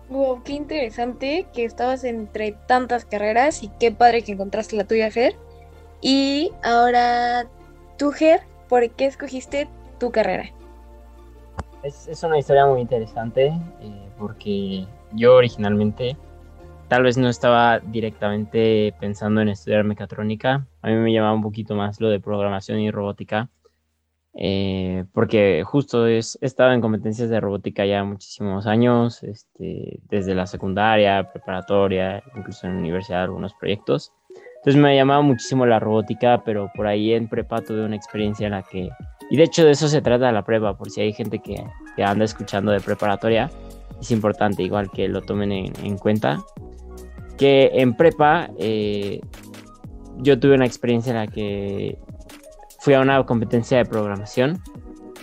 Wow, 0.09 0.43
qué 0.43 0.53
interesante 0.53 1.47
que 1.51 1.65
estabas 1.65 2.03
entre 2.03 2.51
tantas 2.67 3.03
carreras 3.03 3.63
y 3.63 3.69
qué 3.79 3.91
padre 3.91 4.21
que 4.21 4.33
encontraste 4.33 4.75
la 4.75 4.83
tuya, 4.83 5.09
Fer. 5.09 5.35
Y 6.01 6.51
ahora, 6.63 7.47
tú, 7.97 8.11
Ger, 8.11 8.41
¿por 8.69 8.87
qué 8.91 9.07
escogiste 9.07 9.67
tu 9.99 10.11
carrera? 10.11 10.51
Es, 11.81 12.07
es 12.07 12.21
una 12.21 12.37
historia 12.37 12.67
muy 12.67 12.81
interesante 12.81 13.47
eh, 13.81 14.09
porque 14.19 14.85
yo 15.13 15.33
originalmente 15.33 16.15
tal 16.89 17.01
vez 17.01 17.17
no 17.17 17.27
estaba 17.27 17.79
directamente 17.79 18.93
pensando 18.99 19.41
en 19.41 19.49
estudiar 19.49 19.83
mecatrónica. 19.83 20.67
A 20.83 20.89
mí 20.89 20.93
me 20.93 21.11
llamaba 21.11 21.33
un 21.33 21.41
poquito 21.41 21.73
más 21.73 21.99
lo 21.99 22.09
de 22.09 22.19
programación 22.19 22.79
y 22.81 22.91
robótica. 22.91 23.49
Eh, 24.35 25.05
porque 25.13 25.63
justo 25.63 26.07
es, 26.07 26.39
he 26.41 26.45
estado 26.45 26.71
en 26.71 26.81
competencias 26.81 27.29
de 27.29 27.39
robótica 27.39 27.85
ya 27.85 28.03
muchísimos 28.03 28.65
años, 28.65 29.21
este, 29.23 29.99
desde 30.09 30.33
la 30.33 30.47
secundaria, 30.47 31.31
preparatoria, 31.31 32.23
incluso 32.35 32.65
en 32.65 32.73
la 32.73 32.79
universidad, 32.79 33.23
algunos 33.23 33.53
proyectos. 33.53 34.11
Entonces 34.57 34.81
me 34.81 34.95
llamaba 34.95 35.21
muchísimo 35.21 35.65
la 35.65 35.79
robótica, 35.79 36.41
pero 36.43 36.71
por 36.73 36.87
ahí 36.87 37.13
en 37.13 37.27
prepa 37.27 37.61
tuve 37.61 37.85
una 37.85 37.95
experiencia 37.95 38.45
en 38.45 38.53
la 38.53 38.63
que, 38.63 38.89
y 39.29 39.37
de 39.37 39.43
hecho 39.43 39.65
de 39.65 39.71
eso 39.71 39.87
se 39.87 40.01
trata 40.01 40.31
la 40.31 40.45
prueba, 40.45 40.77
por 40.77 40.89
si 40.89 41.01
hay 41.01 41.13
gente 41.13 41.39
que, 41.39 41.63
que 41.95 42.03
anda 42.03 42.25
escuchando 42.25 42.71
de 42.71 42.79
preparatoria, 42.79 43.51
es 43.99 44.09
importante 44.11 44.63
igual 44.63 44.89
que 44.89 45.07
lo 45.09 45.21
tomen 45.21 45.51
en, 45.51 45.73
en 45.83 45.97
cuenta, 45.97 46.41
que 47.37 47.71
en 47.73 47.93
prepa 47.93 48.49
eh, 48.57 49.19
yo 50.17 50.39
tuve 50.39 50.55
una 50.55 50.65
experiencia 50.65 51.11
en 51.11 51.17
la 51.17 51.27
que 51.27 51.97
fui 52.83 52.95
a 52.95 52.99
una 52.99 53.25
competencia 53.25 53.77
de 53.77 53.85
programación 53.85 54.61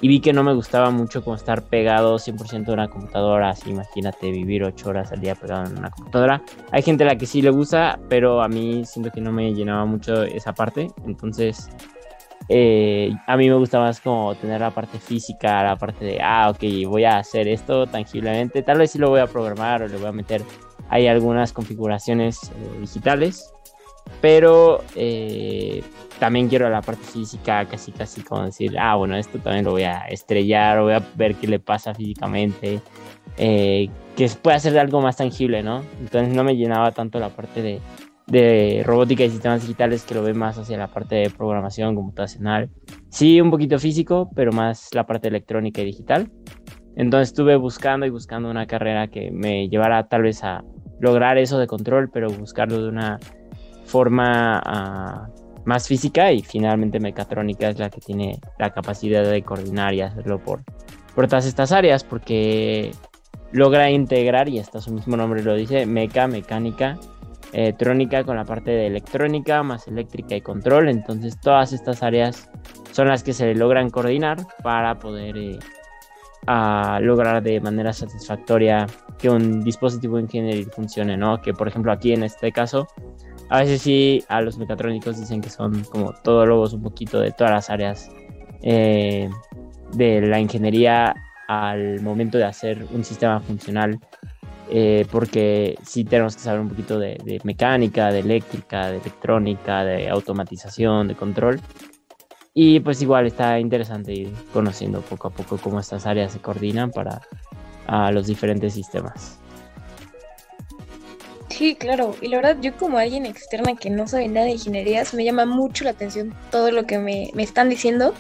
y 0.01 0.09
vi 0.09 0.21
que 0.21 0.33
no 0.33 0.43
me 0.43 0.55
gustaba 0.55 0.91
mucho 0.91 1.23
como 1.23 1.37
estar 1.37 1.65
pegado 1.65 2.17
100% 2.17 2.71
a 2.71 2.73
una 2.73 2.89
computadora, 2.89 3.51
así 3.51 3.69
imagínate 3.69 4.31
vivir 4.31 4.65
8 4.65 4.89
horas 4.89 5.13
al 5.13 5.21
día 5.21 5.35
pegado 5.35 5.67
en 5.67 5.77
una 5.77 5.91
computadora. 5.91 6.43
Hay 6.71 6.81
gente 6.81 7.05
a 7.05 7.09
la 7.09 7.17
que 7.17 7.27
sí 7.27 7.43
le 7.43 7.51
gusta, 7.51 8.01
pero 8.09 8.41
a 8.41 8.49
mí 8.49 8.87
siento 8.87 9.11
que 9.11 9.21
no 9.21 9.31
me 9.31 9.53
llenaba 9.53 9.85
mucho 9.85 10.23
esa 10.23 10.55
parte, 10.55 10.89
entonces 11.05 11.69
eh, 12.49 13.13
a 13.27 13.37
mí 13.37 13.51
me 13.51 13.57
gusta 13.57 13.79
más 13.79 14.01
como 14.01 14.35
tener 14.37 14.63
la 14.63 14.71
parte 14.71 14.99
física, 14.99 15.63
la 15.63 15.77
parte 15.77 16.03
de, 16.07 16.19
ah, 16.23 16.49
ok, 16.49 16.89
voy 16.89 17.05
a 17.05 17.19
hacer 17.19 17.47
esto 17.47 17.87
tangiblemente, 17.87 18.63
tal 18.63 18.79
vez 18.79 18.93
sí 18.93 18.99
lo 18.99 19.11
voy 19.11 19.21
a 19.21 19.27
programar 19.27 19.83
o 19.83 19.89
le 19.89 19.99
voy 19.99 20.07
a 20.07 20.13
meter 20.13 20.43
ahí 20.89 21.07
algunas 21.09 21.53
configuraciones 21.53 22.39
eh, 22.45 22.79
digitales, 22.81 23.53
pero 24.21 24.83
eh, 24.95 25.83
también 26.19 26.49
quiero 26.49 26.69
la 26.69 26.83
parte 26.83 27.05
física, 27.05 27.65
casi 27.67 27.93
casi 27.93 28.23
como 28.23 28.45
decir, 28.45 28.79
ah, 28.79 28.97
bueno, 28.97 29.17
esto 29.17 29.39
también 29.39 29.65
lo 29.65 29.73
voy 29.73 29.85
a 29.85 30.01
estrellar, 30.09 30.81
voy 30.81 30.93
a 30.93 31.03
ver 31.17 31.35
qué 31.37 31.47
le 31.47 31.59
pasa 31.59 31.95
físicamente, 31.95 32.81
eh, 33.39 33.89
que 34.17 34.29
pueda 34.43 34.59
ser 34.59 34.79
algo 34.79 35.01
más 35.01 35.17
tangible, 35.17 35.63
¿no? 35.63 35.83
Entonces 36.01 36.35
no 36.35 36.45
me 36.45 36.57
llenaba 36.57 36.93
tanto 36.93 37.19
la 37.19 37.31
parte 37.31 37.63
de, 37.63 37.81
de 38.27 38.83
robótica 38.85 39.25
y 39.25 39.31
sistemas 39.31 39.63
digitales 39.63 40.05
que 40.05 40.15
lo 40.15 40.23
ve 40.23 40.35
más 40.35 40.59
hacia 40.59 40.77
la 40.77 40.89
parte 40.89 41.17
de 41.17 41.31
programación 41.31 41.95
computacional. 41.95 42.71
Sí, 43.09 43.41
un 43.41 43.51
poquito 43.51 43.79
físico, 43.79 44.31
pero 44.37 44.53
más 44.53 44.95
la 44.95 45.07
parte 45.07 45.29
electrónica 45.29 45.81
y 45.81 45.87
digital. 45.87 46.31
Entonces 46.97 47.29
estuve 47.29 47.57
buscando 47.57 48.05
y 48.05 48.11
buscando 48.11 48.51
una 48.51 48.67
carrera 48.67 49.09
que 49.09 49.31
me 49.31 49.69
llevara 49.69 50.09
tal 50.09 50.23
vez 50.23 50.45
a 50.45 50.63
lograr 51.01 51.39
eso 51.39 51.59
de 51.59 51.67
control, 51.67 52.11
pero 52.13 52.29
buscarlo 52.29 52.83
de 52.83 52.89
una 52.89 53.19
forma 53.91 54.63
uh, 54.65 55.61
más 55.65 55.89
física 55.89 56.33
y 56.33 56.43
finalmente 56.43 57.01
mecatrónica 57.01 57.69
es 57.69 57.79
la 57.79 57.91
que 57.91 58.01
tiene 58.01 58.41
la 58.59 58.71
capacidad 58.71 59.25
de 59.25 59.43
coordinar 59.43 59.95
y 59.95 60.01
hacerlo 60.01 60.39
por, 60.39 60.63
por 61.15 61.27
todas 61.27 61.47
estas 61.47 61.73
áreas 61.73 62.05
porque 62.05 62.93
logra 63.53 63.91
integrar, 63.91 64.49
y 64.49 64.59
hasta 64.59 64.81
su 64.81 64.93
mismo 64.93 65.17
nombre 65.17 65.43
lo 65.43 65.55
dice, 65.55 65.85
meca, 65.87 66.29
mecánica, 66.29 66.97
eh, 67.53 67.73
trónica 67.73 68.23
con 68.23 68.37
la 68.37 68.45
parte 68.45 68.71
de 68.71 68.87
electrónica, 68.87 69.63
más 69.63 69.89
eléctrica 69.89 70.37
y 70.37 70.41
control. 70.41 70.89
Entonces 70.89 71.39
todas 71.41 71.73
estas 71.73 72.03
áreas 72.03 72.49
son 72.93 73.09
las 73.09 73.23
que 73.25 73.33
se 73.33 73.55
logran 73.55 73.91
coordinar 73.91 74.39
para 74.63 74.99
poder 74.99 75.37
eh, 75.37 75.59
lograr 77.01 77.43
de 77.43 77.61
manera 77.61 77.93
satisfactoria 77.93 78.87
que 79.19 79.29
un 79.29 79.63
dispositivo 79.63 80.19
ingeniería 80.19 80.67
funcione, 80.73 81.17
¿no? 81.17 81.41
Que 81.41 81.53
por 81.53 81.69
ejemplo 81.69 81.93
aquí 81.93 82.13
en 82.13 82.23
este 82.23 82.53
caso, 82.53 82.87
a 83.51 83.59
veces 83.59 83.83
sí 83.83 84.25
a 84.29 84.41
los 84.41 84.59
mecatrónicos 84.59 85.19
dicen 85.19 85.41
que 85.41 85.51
son 85.51 85.83
como 85.85 86.13
todólogos 86.13 86.73
un 86.73 86.83
poquito 86.83 87.21
de 87.21 87.33
todas 87.33 87.53
las 87.53 87.69
áreas 87.69 88.09
eh, 88.63 89.29
de 89.93 90.21
la 90.21 90.39
ingeniería 90.39 91.15
al 91.49 92.01
momento 92.01 92.39
de 92.39 92.45
hacer 92.45 92.87
un 92.93 93.05
sistema 93.05 93.41
funcional, 93.41 93.99
eh, 94.71 95.05
porque 95.11 95.77
sí 95.83 96.05
tenemos 96.05 96.37
que 96.37 96.43
saber 96.43 96.61
un 96.61 96.69
poquito 96.69 96.97
de, 97.01 97.19
de 97.25 97.41
mecánica, 97.43 98.13
de 98.13 98.21
eléctrica, 98.21 98.89
de 98.89 98.99
electrónica, 98.99 99.85
de 99.85 100.09
automatización, 100.09 101.09
de 101.09 101.17
control. 101.17 101.61
Y 102.55 102.79
pues 102.79 103.03
igual 103.03 103.27
está 103.27 103.59
interesante 103.59 104.13
ir 104.13 104.33
conociendo 104.53 105.01
poco 105.01 105.27
a 105.27 105.31
poco 105.33 105.59
cómo 105.59 105.81
estas 105.81 106.07
áreas 106.07 106.33
se 106.33 106.41
coordinan 106.41 106.93
para 106.93 107.21
a 107.89 108.13
los 108.13 108.29
diferentes 108.29 108.75
sistemas. 108.75 109.40
Sí, 111.61 111.75
claro. 111.75 112.17
Y 112.23 112.29
la 112.29 112.39
verdad, 112.39 112.57
yo 112.63 112.75
como 112.79 112.97
alguien 112.97 113.27
externa 113.27 113.77
que 113.77 113.91
no 113.91 114.09
sabe 114.09 114.29
nada 114.29 114.47
de 114.47 114.53
ingenierías, 114.53 115.13
me 115.13 115.27
llama 115.27 115.45
mucho 115.45 115.85
la 115.85 115.91
atención 115.91 116.35
todo 116.51 116.73
lo 116.73 116.87
que 116.87 116.99
me, 116.99 117.31
me 117.35 117.43
están 117.43 117.69
diciendo. 117.69 118.15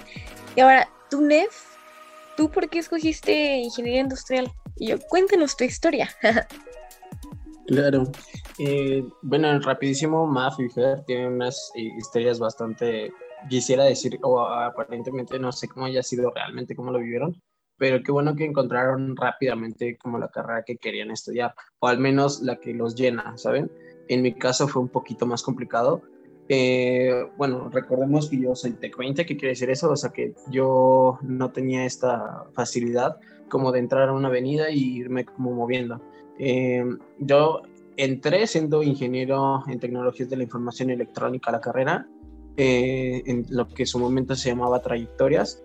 Y 0.56 0.60
ahora, 0.60 0.90
tú, 1.08 1.22
Nef, 1.22 1.78
¿tú 2.36 2.50
por 2.50 2.68
qué 2.68 2.80
escogiste 2.80 3.56
ingeniería 3.56 4.02
industrial? 4.02 4.52
Y 4.76 4.88
yo, 4.88 4.98
cuéntanos 5.08 5.56
tu 5.56 5.64
historia. 5.64 6.10
claro. 7.66 8.12
Eh, 8.58 9.02
bueno, 9.22 9.58
rapidísimo, 9.60 10.26
Maf 10.26 10.60
y 10.60 10.68
Fer 10.68 11.02
tienen 11.06 11.32
unas 11.32 11.72
eh, 11.76 11.92
historias 11.96 12.38
bastante 12.38 13.10
quisiera 13.48 13.84
decir, 13.84 14.18
o 14.20 14.38
aparentemente 14.38 15.38
no 15.38 15.50
sé 15.50 15.66
cómo 15.66 15.86
haya 15.86 16.02
sido 16.02 16.30
realmente, 16.30 16.76
cómo 16.76 16.90
lo 16.90 16.98
vivieron, 16.98 17.40
pero 17.80 18.02
qué 18.02 18.12
bueno 18.12 18.36
que 18.36 18.44
encontraron 18.44 19.16
rápidamente 19.16 19.96
como 19.96 20.18
la 20.18 20.28
carrera 20.28 20.64
que 20.64 20.76
querían 20.76 21.10
estudiar, 21.10 21.54
o 21.78 21.88
al 21.88 21.98
menos 21.98 22.42
la 22.42 22.56
que 22.56 22.74
los 22.74 22.94
llena, 22.94 23.38
¿saben? 23.38 23.72
En 24.08 24.20
mi 24.20 24.34
caso 24.34 24.68
fue 24.68 24.82
un 24.82 24.90
poquito 24.90 25.24
más 25.24 25.42
complicado. 25.42 26.02
Eh, 26.50 27.24
bueno, 27.38 27.70
recordemos 27.70 28.28
que 28.28 28.38
yo 28.38 28.54
soy 28.54 28.72
Tech 28.72 28.98
20, 28.98 29.24
¿qué 29.24 29.34
quiere 29.34 29.52
decir 29.52 29.70
eso? 29.70 29.90
O 29.90 29.96
sea 29.96 30.10
que 30.10 30.34
yo 30.50 31.18
no 31.22 31.52
tenía 31.52 31.86
esta 31.86 32.44
facilidad 32.52 33.16
como 33.48 33.72
de 33.72 33.78
entrar 33.78 34.10
a 34.10 34.12
una 34.12 34.28
avenida 34.28 34.70
y 34.70 34.98
irme 34.98 35.24
como 35.24 35.52
moviendo. 35.52 36.02
Eh, 36.38 36.84
yo 37.18 37.62
entré 37.96 38.46
siendo 38.46 38.82
ingeniero 38.82 39.64
en 39.68 39.80
tecnologías 39.80 40.28
de 40.28 40.36
la 40.36 40.42
información 40.42 40.90
electrónica 40.90 41.48
a 41.48 41.54
la 41.54 41.60
carrera 41.62 42.06
eh, 42.58 43.22
en 43.24 43.46
lo 43.48 43.66
que 43.68 43.84
en 43.84 43.86
su 43.86 43.98
momento 43.98 44.36
se 44.36 44.50
llamaba 44.50 44.82
trayectorias 44.82 45.62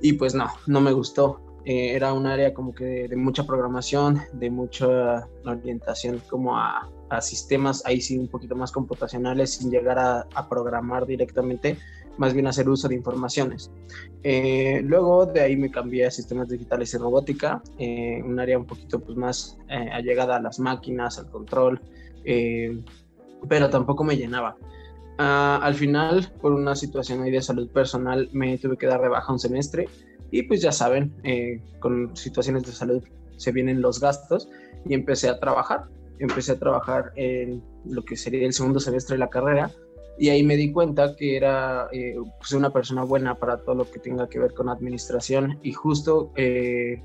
y 0.00 0.12
pues 0.12 0.36
no, 0.36 0.46
no 0.68 0.80
me 0.80 0.92
gustó. 0.92 1.47
Eh, 1.64 1.94
era 1.94 2.12
un 2.12 2.26
área 2.26 2.54
como 2.54 2.74
que 2.74 3.08
de, 3.08 3.16
mucha 3.16 3.44
programación, 3.44 4.20
de 4.32 4.50
mucha 4.50 5.28
orientación 5.44 6.22
como 6.28 6.56
a, 6.56 6.88
sistemas, 7.20 7.82
ahí 7.86 8.00
sí 8.00 8.18
un 8.18 8.28
poquito 8.28 8.54
más 8.54 8.70
computacionales, 8.70 9.54
sin 9.54 9.70
llegar 9.70 9.98
a, 9.98 10.48
programar 10.48 11.06
directamente, 11.06 11.78
más 12.18 12.34
bien 12.34 12.46
hacer 12.46 12.68
uso 12.68 12.88
de 12.88 12.94
informaciones. 12.94 13.70
Eh, 14.22 14.82
luego 14.84 15.24
de 15.24 15.40
ahí 15.40 15.56
me 15.56 15.70
cambié 15.70 16.06
a 16.06 16.10
sistemas 16.10 16.48
digitales 16.48 16.92
y 16.92 16.98
robótica, 16.98 17.62
un 17.78 18.38
área 18.38 18.58
un 18.58 18.66
poquito 18.66 19.00
pues, 19.00 19.16
más 19.16 19.58
allegada 19.68 20.36
a 20.36 20.40
las 20.40 20.58
máquinas, 20.60 21.18
al 21.18 21.30
control, 21.30 21.80
pero 23.48 23.70
tampoco 23.70 24.04
me 24.04 24.16
llenaba. 24.16 24.56
Uh, 25.18 25.58
al 25.62 25.74
final, 25.74 26.30
por 26.40 26.52
una 26.52 26.76
situación 26.76 27.22
ahí 27.22 27.32
de 27.32 27.42
salud 27.42 27.68
personal, 27.70 28.28
me 28.32 28.56
tuve 28.56 28.76
que 28.76 28.86
dar 28.86 29.00
de 29.00 29.08
baja 29.08 29.32
un 29.32 29.40
semestre 29.40 29.88
y 30.30 30.42
pues 30.42 30.60
ya 30.60 30.72
saben, 30.72 31.14
eh, 31.24 31.60
con 31.80 32.16
situaciones 32.16 32.64
de 32.64 32.72
salud 32.72 33.02
se 33.36 33.52
vienen 33.52 33.80
los 33.80 34.00
gastos 34.00 34.48
y 34.84 34.94
empecé 34.94 35.28
a 35.28 35.38
trabajar. 35.38 35.84
Empecé 36.18 36.52
a 36.52 36.58
trabajar 36.58 37.12
en 37.16 37.62
lo 37.84 38.02
que 38.02 38.16
sería 38.16 38.44
el 38.44 38.52
segundo 38.52 38.80
semestre 38.80 39.14
de 39.14 39.20
la 39.20 39.30
carrera 39.30 39.70
y 40.18 40.30
ahí 40.30 40.42
me 40.42 40.56
di 40.56 40.72
cuenta 40.72 41.14
que 41.14 41.36
era 41.36 41.86
eh, 41.92 42.16
pues 42.38 42.52
una 42.52 42.70
persona 42.70 43.04
buena 43.04 43.36
para 43.36 43.58
todo 43.58 43.76
lo 43.76 43.90
que 43.90 44.00
tenga 44.00 44.28
que 44.28 44.40
ver 44.40 44.52
con 44.52 44.68
administración 44.68 45.58
y 45.62 45.72
justo 45.72 46.32
eh, 46.34 47.00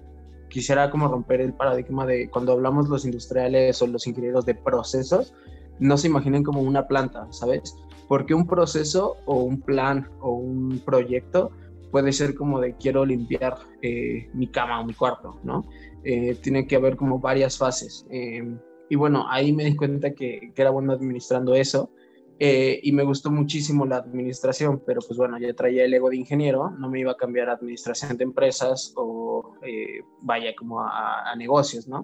quisiera 0.50 0.90
como 0.90 1.08
romper 1.08 1.42
el 1.42 1.54
paradigma 1.54 2.08
de 2.08 2.30
cuando 2.30 2.54
hablamos 2.54 2.90
los 2.90 3.06
industriales 3.06 3.82
o 3.82 3.88
los 3.88 4.08
ingenieros 4.08 4.46
de 4.46 4.56
procesos, 4.56 5.34
no 5.80 5.98
se 5.98 6.08
imaginen 6.08 6.44
como 6.44 6.62
una 6.62 6.88
planta, 6.88 7.28
¿sabes? 7.32 7.76
Porque 8.08 8.34
un 8.34 8.48
proceso 8.48 9.18
o 9.26 9.44
un 9.44 9.62
plan 9.62 10.10
o 10.20 10.32
un 10.32 10.82
proyecto 10.84 11.52
puede 11.94 12.12
ser 12.12 12.34
como 12.34 12.60
de 12.60 12.76
quiero 12.76 13.06
limpiar 13.06 13.56
eh, 13.84 14.28
mi 14.34 14.48
cama 14.48 14.82
o 14.82 14.86
mi 14.86 14.94
cuarto, 14.94 15.40
¿no? 15.44 15.64
Eh, 16.04 16.36
tiene 16.42 16.66
que 16.66 16.76
haber 16.76 16.98
como 16.98 17.20
varias 17.20 17.58
fases. 17.58 18.06
Em, 18.10 18.60
y 18.90 18.96
bueno, 18.96 19.26
ahí 19.30 19.54
me 19.54 19.64
di 19.64 19.76
cuenta 19.76 20.14
que, 20.14 20.52
que 20.54 20.62
era 20.62 20.72
bueno 20.72 20.92
administrando 20.92 21.54
eso. 21.54 21.92
Eh, 22.40 22.80
y 22.84 22.92
me 22.92 23.04
gustó 23.04 23.30
muchísimo 23.30 23.86
la 23.86 23.98
administración, 23.98 24.82
pero 24.86 25.02
pues 25.08 25.18
bueno, 25.18 25.38
ya 25.40 25.54
traía 25.54 25.86
el 25.86 25.94
ego 25.94 26.10
de 26.10 26.18
ingeniero, 26.18 26.72
no 26.72 26.90
me 26.90 27.00
iba 27.00 27.12
a 27.12 27.16
cambiar 27.16 27.50
a 27.50 27.54
administración 27.54 28.18
de 28.18 28.24
empresas 28.24 28.92
o 28.96 29.56
eh, 29.62 30.02
vaya 30.22 30.56
como 30.56 30.82
a, 30.82 31.34
negocios, 31.38 31.88
¿no? 31.88 32.02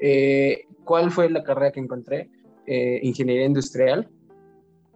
Eh, 0.00 0.66
¿Cuál 0.84 1.10
fue 1.10 1.28
la 1.28 1.42
carrera 1.42 1.72
que 1.72 1.80
encontré? 1.80 2.30
ingeniería 2.66 3.44
industrial. 3.44 4.08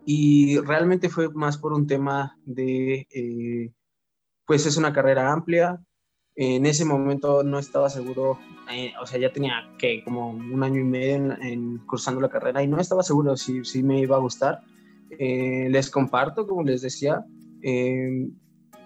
Y 0.06 0.58
realmente 0.60 1.10
fue 1.10 1.28
más 1.34 1.58
por 1.58 1.74
un 1.74 1.86
tema 1.86 2.38
de, 2.46 3.06
pues 4.48 4.66
es 4.66 4.78
una 4.78 4.92
carrera 4.92 5.30
amplia, 5.30 5.78
en 6.34 6.64
ese 6.64 6.86
momento 6.86 7.42
no 7.42 7.58
estaba 7.58 7.90
seguro, 7.90 8.38
o 9.00 9.06
sea, 9.06 9.20
ya 9.20 9.30
tenía 9.30 9.70
que 9.78 10.02
como 10.02 10.30
un 10.30 10.62
año 10.62 10.80
y 10.80 10.84
medio 10.84 11.36
en, 11.42 11.78
cursando 11.86 12.20
la 12.20 12.30
carrera 12.30 12.62
y 12.62 12.66
no 12.66 12.80
estaba 12.80 13.02
seguro 13.02 13.36
si, 13.36 13.62
si 13.64 13.82
me 13.82 14.00
iba 14.00 14.16
a 14.16 14.20
gustar. 14.20 14.62
les 15.10 15.90
comparto, 15.90 16.46
como 16.46 16.62
les 16.62 16.80
decía, 16.80 17.24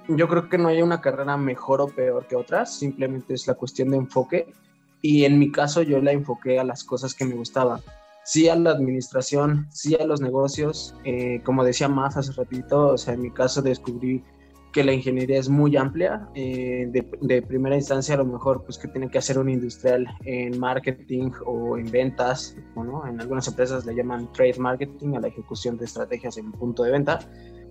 yo 0.08 0.28
creo 0.28 0.48
que 0.48 0.58
no 0.58 0.66
hay 0.68 0.82
una 0.82 1.00
carrera 1.00 1.36
mejor 1.36 1.80
o 1.80 1.86
peor 1.86 2.26
que 2.26 2.34
otras, 2.34 2.76
simplemente 2.76 3.34
es 3.34 3.46
la 3.46 3.54
cuestión 3.54 3.90
de 3.90 3.98
enfoque 3.98 4.52
y 5.00 5.26
en 5.26 5.38
mi 5.38 5.52
caso 5.52 5.82
yo 5.82 6.00
la 6.00 6.10
enfoqué 6.10 6.58
a 6.58 6.64
las 6.64 6.82
cosas 6.82 7.14
que 7.14 7.24
me 7.24 7.34
gustaban. 7.34 7.80
Sí 8.24 8.48
a 8.48 8.56
la 8.56 8.70
administración, 8.70 9.68
sí 9.70 9.94
a 9.94 10.06
los 10.06 10.20
negocios, 10.20 10.94
eh, 11.04 11.40
como 11.44 11.64
decía 11.64 11.88
más 11.88 12.16
hace 12.16 12.32
ratito, 12.32 12.88
o 12.88 12.98
sea, 12.98 13.14
en 13.14 13.22
mi 13.22 13.30
caso 13.30 13.62
descubrí 13.62 14.24
que 14.72 14.82
la 14.82 14.92
ingeniería 14.92 15.38
es 15.38 15.48
muy 15.48 15.76
amplia. 15.76 16.28
Eh, 16.34 16.88
de, 16.90 17.42
primera 17.42 17.76
instancia, 17.76 18.14
a 18.14 18.18
lo 18.18 18.24
mejor, 18.24 18.64
pues 18.64 18.78
que 18.78 18.88
tiene 18.88 19.10
que 19.10 19.18
hacer 19.18 19.38
un 19.38 19.48
industrial 19.48 20.06
en 20.24 20.58
marketing 20.58 21.30
o 21.44 21.76
en 21.76 21.90
ventas. 21.90 22.56
¿no? 22.74 23.06
En 23.06 23.20
algunas 23.20 23.46
empresas 23.48 23.84
le 23.84 23.94
llaman 23.94 24.32
trade 24.32 24.58
marketing 24.58 25.14
a 25.14 25.20
la 25.20 25.28
ejecución 25.28 25.76
de 25.76 25.84
estrategias 25.84 26.38
en 26.38 26.50
punto 26.52 26.82
de 26.82 26.90
venta. 26.90 27.18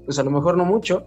Pues 0.05 0.19
a 0.19 0.23
lo 0.23 0.31
mejor 0.31 0.57
no 0.57 0.65
mucho, 0.65 1.05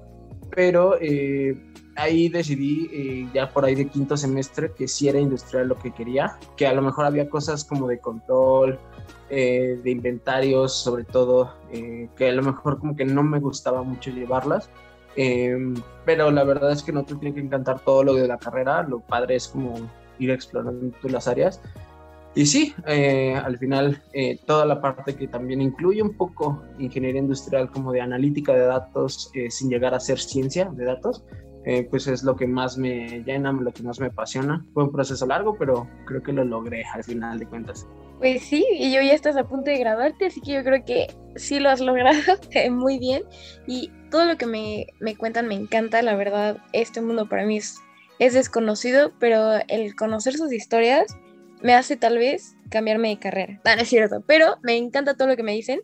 pero 0.55 0.97
eh, 1.01 1.57
ahí 1.97 2.29
decidí 2.29 2.89
eh, 2.93 3.29
ya 3.35 3.49
por 3.49 3.65
ahí 3.65 3.75
de 3.75 3.89
quinto 3.89 4.17
semestre 4.17 4.73
que 4.73 4.89
sí 4.89 5.09
era 5.09 5.19
industrial 5.19 5.69
lo 5.69 5.79
que 5.79 5.93
quería, 5.93 6.39
que 6.57 6.67
a 6.67 6.73
lo 6.73 6.83
mejor 6.83 7.07
había 7.07 7.29
cosas 7.29 7.65
como 7.65 7.89
de 7.89 7.99
control, 7.99 8.79
eh, 9.31 9.81
de 9.83 9.91
inventarios 9.91 10.73
sobre 10.73 11.05
todo, 11.05 11.55
que 11.71 12.29
a 12.29 12.33
lo 12.33 12.43
mejor 12.43 12.79
como 12.79 12.95
que 12.95 13.05
no 13.05 13.23
me 13.25 13.41
gustaba 13.41 13.83
mucho 13.83 14.11
llevarlas, 14.11 14.71
pero 16.05 16.31
la 16.31 16.45
verdad 16.45 16.73
es 16.73 16.83
que 16.83 16.93
no 16.93 17.05
te 17.05 17.15
tiene 17.15 17.35
que 17.35 17.41
encantar 17.41 17.81
todo 17.81 18.03
lo 18.03 18.15
de 18.15 18.27
la 18.29 18.39
carrera, 18.39 18.83
lo 18.83 19.01
padre 19.01 19.37
es 19.37 19.49
como 19.49 19.75
ir 20.19 20.31
explorando 20.31 20.93
las 21.05 21.29
áreas. 21.29 21.61
Y 22.37 22.47
sí, 22.47 22.75
eh, 22.87 23.35
al 23.37 23.59
final 23.59 24.03
eh, 24.13 24.41
toda 24.45 24.67
la 24.67 24.81
parte 24.81 25.15
que 25.15 25.29
también 25.29 25.63
incluye 25.63 26.03
un 26.03 26.17
poco 26.17 26.65
ingeniería 26.79 27.21
industrial 27.21 27.71
como 27.71 27.93
de 27.93 28.01
analítica 28.01 28.53
de 28.53 28.67
datos 28.67 29.31
eh, 29.35 29.51
sin 29.51 29.71
llegar 29.71 29.95
a 29.95 30.01
ser 30.01 30.19
ciencia 30.19 30.65
de 30.65 30.85
datos, 30.85 31.23
pues 31.91 32.07
es 32.07 32.23
lo 32.23 32.37
que 32.37 32.47
más 32.47 32.77
me 32.77 33.23
llena, 33.25 33.53
lo 33.53 33.73
que 33.73 33.83
más 33.83 33.99
me 34.01 34.07
apasiona. 34.07 34.65
Fue 34.75 34.85
un 34.85 34.93
proceso 34.93 35.27
largo, 35.27 35.57
pero 35.59 35.89
creo 36.07 36.23
que 36.23 36.33
lo 36.33 36.45
logré 36.45 36.85
al 36.93 37.05
final 37.05 37.39
de 37.39 37.47
cuentas. 37.47 37.87
Pues 38.19 38.43
sí, 38.43 38.65
y 38.73 38.93
yo 38.93 39.03
ya 39.03 39.13
estás 39.13 39.37
a 39.37 39.45
punto 39.45 39.71
de 39.71 39.79
graduarte, 39.79 40.27
así 40.27 40.41
que 40.41 40.53
yo 40.53 40.63
creo 40.63 40.85
que 40.85 41.09
sí 41.37 41.61
lo 41.61 41.71
has 41.71 41.81
logrado 41.81 42.19
muy 42.71 42.99
bien. 42.99 43.23
Y 43.67 43.91
todo 44.11 44.25
lo 44.27 44.37
que 44.37 44.47
me, 44.47 44.87
me 45.01 45.17
cuentan 45.17 45.49
me 45.49 45.55
encanta, 45.55 46.03
la 46.03 46.17
verdad, 46.17 46.59
este 46.73 47.01
mundo 47.01 47.29
para 47.29 47.45
mí 47.45 47.57
es, 47.57 47.79
es 48.19 48.35
desconocido, 48.35 49.13
pero 49.19 49.55
el 49.69 49.97
conocer 49.97 50.35
sus 50.35 50.53
historias 50.53 51.17
me 51.63 51.75
hace 51.75 51.97
tal 51.97 52.19
vez 52.19 52.57
cambiarme 52.71 53.09
de 53.09 53.19
carrera. 53.19 53.61
No, 53.65 53.75
no 53.75 53.83
es 53.83 53.89
cierto, 53.89 54.23
pero 54.27 54.57
me 54.63 54.77
encanta 54.77 55.17
todo 55.17 55.29
lo 55.29 55.37
que 55.37 55.43
me 55.43 55.53
dicen. 55.53 55.81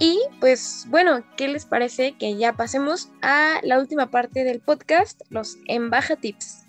Y 0.00 0.18
pues 0.40 0.86
bueno, 0.88 1.22
¿qué 1.36 1.46
les 1.46 1.66
parece 1.66 2.16
que 2.18 2.36
ya 2.36 2.54
pasemos 2.54 3.10
a 3.22 3.60
la 3.62 3.78
última 3.78 4.10
parte 4.10 4.42
del 4.42 4.60
podcast, 4.60 5.20
los 5.28 5.56
Embaja 5.68 6.16
Tips? 6.16 6.64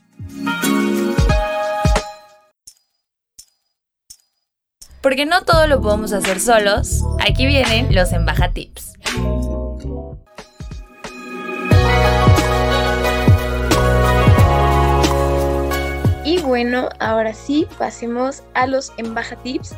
Porque 5.01 5.25
no 5.25 5.41
todo 5.43 5.65
lo 5.65 5.81
podemos 5.81 6.13
hacer 6.13 6.39
solos, 6.39 7.01
aquí 7.25 7.47
vienen 7.47 7.95
los 7.95 8.11
Embaja 8.11 8.51
Tips. 8.51 8.91
bueno, 16.51 16.89
ahora 16.99 17.33
sí, 17.33 17.65
pasemos 17.79 18.43
a 18.53 18.67
los 18.67 18.91
embaja 18.97 19.35
tips. 19.37 19.73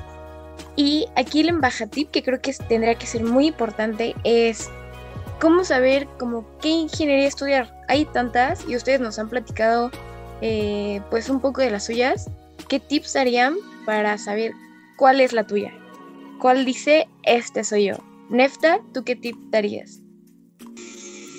Y 0.76 1.06
aquí 1.16 1.42
el 1.42 1.50
embaja 1.50 1.88
tip 1.88 2.10
que 2.12 2.24
creo 2.24 2.42
que 2.42 2.54
tendría 2.68 2.96
que 2.96 3.06
ser 3.06 3.24
muy 3.24 3.48
importante 3.48 4.16
es 4.24 4.70
cómo 5.40 5.64
saber 5.64 6.08
como 6.18 6.46
qué 6.60 6.70
ingeniería 6.70 7.28
estudiar. 7.28 7.84
Hay 7.88 8.06
tantas 8.06 8.68
y 8.68 8.76
ustedes 8.76 9.00
nos 9.00 9.20
han 9.20 9.30
platicado 9.30 9.92
eh, 10.42 11.02
pues 11.10 11.30
un 11.30 11.40
poco 11.40 11.62
de 11.62 11.70
las 11.70 11.86
suyas. 11.86 12.30
¿Qué 12.68 12.80
tips 12.80 13.14
darían 13.14 13.56
para 13.86 14.18
saber 14.18 14.54
cuál 14.98 15.22
es 15.22 15.34
la 15.34 15.46
tuya? 15.46 15.72
¿Cuál 16.40 16.66
dice 16.66 17.08
este 17.24 17.64
soy 17.64 17.86
yo? 17.86 17.96
Nefta, 18.30 18.80
¿tú 18.94 19.04
qué 19.04 19.16
tip 19.16 19.36
darías? 19.50 20.02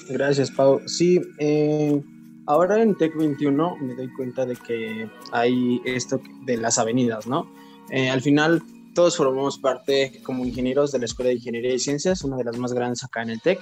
Gracias, 0.08 0.50
Pau. 0.50 0.80
Sí, 0.86 1.20
eh, 1.38 2.00
Ahora 2.46 2.82
en 2.82 2.94
Tech 2.96 3.16
21 3.16 3.76
me 3.76 3.94
doy 3.94 4.08
cuenta 4.12 4.44
de 4.44 4.54
que 4.54 5.08
hay 5.32 5.80
esto 5.84 6.20
de 6.44 6.58
las 6.58 6.78
avenidas, 6.78 7.26
¿no? 7.26 7.50
Eh, 7.90 8.10
al 8.10 8.20
final 8.20 8.62
todos 8.94 9.16
formamos 9.16 9.58
parte 9.58 10.20
como 10.22 10.44
ingenieros 10.44 10.92
de 10.92 10.98
la 11.00 11.04
Escuela 11.04 11.28
de 11.28 11.36
Ingeniería 11.36 11.74
y 11.74 11.78
Ciencias, 11.78 12.22
una 12.24 12.36
de 12.36 12.44
las 12.44 12.58
más 12.58 12.72
grandes 12.72 13.04
acá 13.04 13.22
en 13.22 13.30
el 13.30 13.40
TEC. 13.40 13.60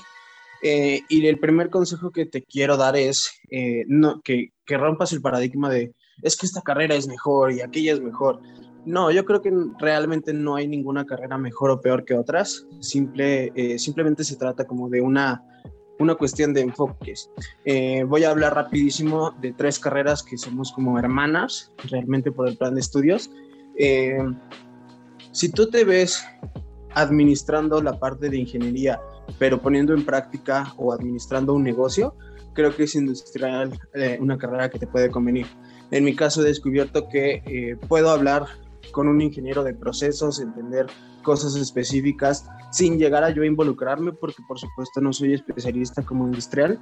Eh, 0.62 1.00
y 1.08 1.26
el 1.26 1.40
primer 1.40 1.70
consejo 1.70 2.10
que 2.10 2.26
te 2.26 2.42
quiero 2.42 2.76
dar 2.76 2.96
es 2.96 3.40
eh, 3.50 3.84
no, 3.88 4.20
que, 4.22 4.52
que, 4.64 4.76
rompas 4.76 5.12
el 5.12 5.20
paradigma 5.20 5.68
de 5.68 5.92
es 6.22 6.36
que 6.36 6.46
esta 6.46 6.62
carrera 6.62 6.94
es 6.94 7.08
mejor 7.08 7.52
y 7.52 7.60
aquella 7.60 7.94
es 7.94 8.00
mejor. 8.00 8.40
No, 8.84 9.10
yo 9.10 9.24
creo 9.24 9.42
que 9.42 9.52
realmente 9.80 10.32
no 10.32 10.54
hay 10.54 10.68
ninguna 10.68 11.04
carrera 11.04 11.36
mejor 11.36 11.70
o 11.70 11.80
peor 11.80 12.04
que 12.04 12.14
otras. 12.14 12.66
Simple, 12.80 13.78
simplemente 13.78 14.22
se 14.22 14.36
trata 14.36 14.66
como 14.66 14.88
de 14.88 15.00
una 15.00 15.42
una 16.02 16.14
cuestión 16.14 16.52
de 16.52 16.62
enfoques. 16.62 17.30
Eh, 17.64 18.04
voy 18.04 18.24
a 18.24 18.30
hablar 18.30 18.54
rapidísimo 18.54 19.32
de 19.40 19.52
tres 19.52 19.78
carreras 19.78 20.22
que 20.22 20.36
somos 20.36 20.72
como 20.72 20.98
hermanas, 20.98 21.72
realmente 21.90 22.32
por 22.32 22.48
el 22.48 22.56
plan 22.56 22.74
de 22.74 22.80
estudios. 22.80 23.30
Eh, 23.78 24.18
si 25.32 25.50
tú 25.50 25.68
te 25.68 25.84
ves 25.84 26.24
administrando 26.94 27.82
la 27.82 27.98
parte 27.98 28.28
de 28.28 28.38
ingeniería, 28.38 29.00
pero 29.38 29.60
poniendo 29.60 29.94
en 29.94 30.04
práctica 30.04 30.74
o 30.76 30.92
administrando 30.92 31.54
un 31.54 31.64
negocio, 31.64 32.14
creo 32.54 32.74
que 32.76 32.84
es 32.84 32.94
industrial 32.94 33.78
eh, 33.94 34.18
una 34.20 34.36
carrera 34.38 34.70
que 34.70 34.78
te 34.78 34.86
puede 34.86 35.10
convenir. 35.10 35.46
En 35.90 36.04
mi 36.04 36.14
caso 36.14 36.42
he 36.42 36.44
descubierto 36.44 37.08
que 37.08 37.76
puedo 37.88 38.10
hablar 38.10 38.46
con 38.92 39.08
un 39.08 39.20
ingeniero 39.20 39.64
de 39.64 39.74
procesos, 39.74 40.40
entender 40.40 40.86
cosas 41.22 41.54
específicas 41.56 42.46
sin 42.70 42.98
llegar 42.98 43.24
a 43.24 43.30
yo 43.30 43.44
involucrarme 43.44 44.12
porque 44.12 44.42
por 44.46 44.58
supuesto 44.58 45.00
no 45.00 45.12
soy 45.12 45.34
especialista 45.34 46.02
como 46.02 46.26
industrial 46.26 46.80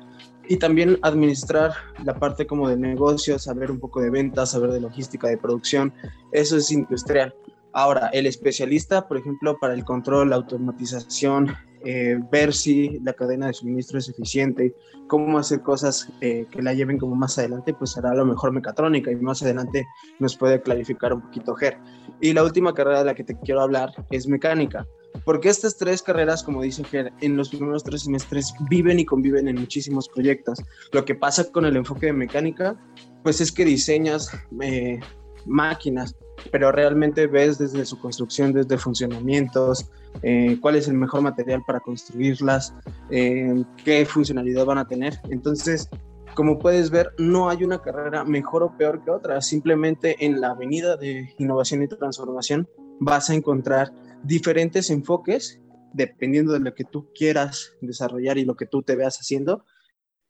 y 0.49 0.57
también 0.57 0.99
administrar 1.03 1.73
la 2.05 2.15
parte 2.15 2.47
como 2.47 2.69
de 2.69 2.77
negocios, 2.77 3.45
saber 3.45 3.71
un 3.71 3.79
poco 3.79 4.01
de 4.01 4.11
ventas, 4.11 4.53
saber 4.53 4.71
de 4.71 4.81
logística, 4.81 5.29
de 5.29 5.37
producción, 5.37 5.93
eso 6.33 6.57
es 6.57 6.71
industrial. 6.71 7.35
Ahora, 7.73 8.09
el 8.13 8.27
especialista, 8.27 9.07
por 9.07 9.17
ejemplo, 9.17 9.57
para 9.61 9.75
el 9.75 9.85
control, 9.85 10.31
la 10.31 10.37
automatización, 10.37 11.55
eh, 11.83 12.19
ver 12.31 12.53
si 12.53 12.99
la 13.01 13.15
cadena 13.15 13.47
de 13.47 13.55
suministro 13.55 13.99
es 13.99 14.09
eficiente, 14.09 14.75
cómo 15.07 15.39
hacer 15.39 15.63
cosas 15.63 16.13
eh, 16.21 16.47
que 16.51 16.63
la 16.63 16.75
lleven 16.75 16.99
como 16.99 17.15
más 17.15 17.39
adelante, 17.39 17.73
pues 17.73 17.93
será 17.93 18.11
a 18.11 18.15
lo 18.15 18.27
mejor 18.27 18.53
mecatrónica 18.53 19.11
y 19.11 19.17
más 19.17 19.43
adelante 19.43 19.87
nos 20.19 20.37
puede 20.37 20.61
clarificar 20.61 21.15
un 21.15 21.23
poquito 21.23 21.55
GER. 21.55 21.79
Y 22.21 22.33
la 22.35 22.45
última 22.45 22.75
carrera 22.75 22.99
de 22.99 23.05
la 23.07 23.15
que 23.15 23.25
te 23.25 23.39
quiero 23.39 23.63
hablar 23.63 23.93
es 24.11 24.27
mecánica, 24.27 24.87
porque 25.25 25.49
estas 25.49 25.79
tres 25.79 26.03
carreras, 26.03 26.43
como 26.43 26.63
dice 26.63 26.85
GER, 26.85 27.13
en 27.21 27.37
los 27.37 27.49
primeros 27.49 27.83
tres 27.83 28.03
semestres 28.03 28.53
viven 28.69 28.99
y 28.99 29.07
conviven 29.07 29.49
en 29.49 29.57
muchísimos 29.57 30.09
proyectos. 30.09 30.63
Lo 30.93 31.05
que 31.05 31.15
pasa 31.15 31.51
con 31.51 31.65
el 31.65 31.77
enfoque 31.77 32.07
de 32.07 32.13
mecánica, 32.13 32.79
pues 33.23 33.41
es 33.41 33.51
que 33.53 33.65
diseñas 33.65 34.31
eh, 34.61 35.01
máquinas, 35.47 36.17
pero 36.51 36.73
realmente 36.73 37.27
ves 37.27 37.59
desde 37.59 37.85
su 37.85 37.99
construcción, 37.99 38.53
desde 38.53 38.79
funcionamientos, 38.79 39.91
eh, 40.23 40.59
cuál 40.61 40.77
es 40.77 40.89
el 40.89 40.95
mejor 40.95 41.23
material 41.23 41.63
para 41.67 41.81
construirlas, 41.81 42.75
eh, 43.11 43.65
qué 43.85 44.05
funcionalidad 44.07 44.65
van 44.65 44.79
a 44.79 44.89
tener. 44.89 45.21
Entonces, 45.31 45.89
como 46.35 46.59
puedes 46.59 46.91
ver, 46.91 47.13
no 47.19 47.51
hay 47.51 47.65
una 47.65 47.83
carrera 47.83 48.25
mejor 48.25 48.63
o 48.63 48.77
peor 48.77 49.03
que 49.05 49.11
otra, 49.11 49.41
simplemente 49.41 50.25
en 50.25 50.41
la 50.41 50.51
avenida 50.51 50.97
de 50.97 51.35
innovación 51.39 51.83
y 51.83 51.89
transformación 51.89 52.69
vas 53.01 53.31
a 53.31 53.35
encontrar 53.35 53.93
diferentes 54.23 54.91
enfoques 54.91 55.61
dependiendo 55.93 56.53
de 56.53 56.61
lo 56.61 56.75
que 56.75 56.85
tú 56.85 57.11
quieras 57.15 57.73
desarrollar 57.81 58.39
y 58.39 58.45
lo 58.45 58.55
que 58.55 58.67
tú 58.67 58.83
te 58.83 58.95
veas 58.95 59.19
haciendo, 59.19 59.65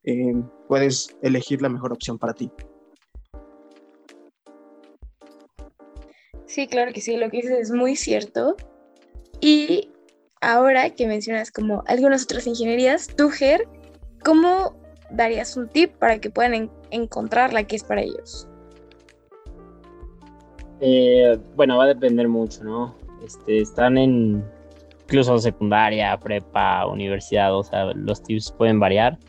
eh, 0.05 0.35
puedes 0.69 1.17
elegir 1.23 1.61
la 1.61 1.69
mejor 1.69 1.93
opción 1.93 2.19
para 2.19 2.33
ti. 2.33 2.51
Sí, 6.51 6.67
claro 6.67 6.93
que 6.93 7.01
sí, 7.01 7.17
lo 7.17 7.31
que 7.31 7.37
dices 7.37 7.53
es 7.53 7.71
muy 7.71 7.95
cierto. 7.95 8.57
Y 9.41 9.89
ahora 10.41 10.91
que 10.91 11.07
mencionas 11.07 11.53
como 11.53 11.85
algunas 11.87 12.25
otras 12.25 12.45
ingenierías, 12.45 13.07
tú, 13.07 13.31
Ger, 13.31 13.69
¿cómo 14.25 14.75
darías 15.13 15.57
un 15.57 15.69
tip 15.69 15.93
para 15.93 16.19
que 16.19 16.29
puedan 16.29 16.69
encontrar 16.91 17.53
la 17.53 17.63
que 17.63 17.77
es 17.77 17.85
para 17.85 18.03
ellos? 18.03 18.49
Eh, 20.81 21.39
bueno, 21.55 21.79
va 21.79 21.85
a 21.85 21.87
depender 21.87 22.27
mucho, 22.27 22.65
¿no? 22.65 22.97
Este, 23.25 23.61
están 23.61 23.97
en 23.97 24.45
incluso 25.05 25.39
secundaria, 25.39 26.19
prepa, 26.19 26.85
universidad, 26.85 27.57
o 27.57 27.63
sea, 27.63 27.93
los 27.95 28.25
tips 28.25 28.51
pueden 28.59 28.81
variar, 28.81 29.21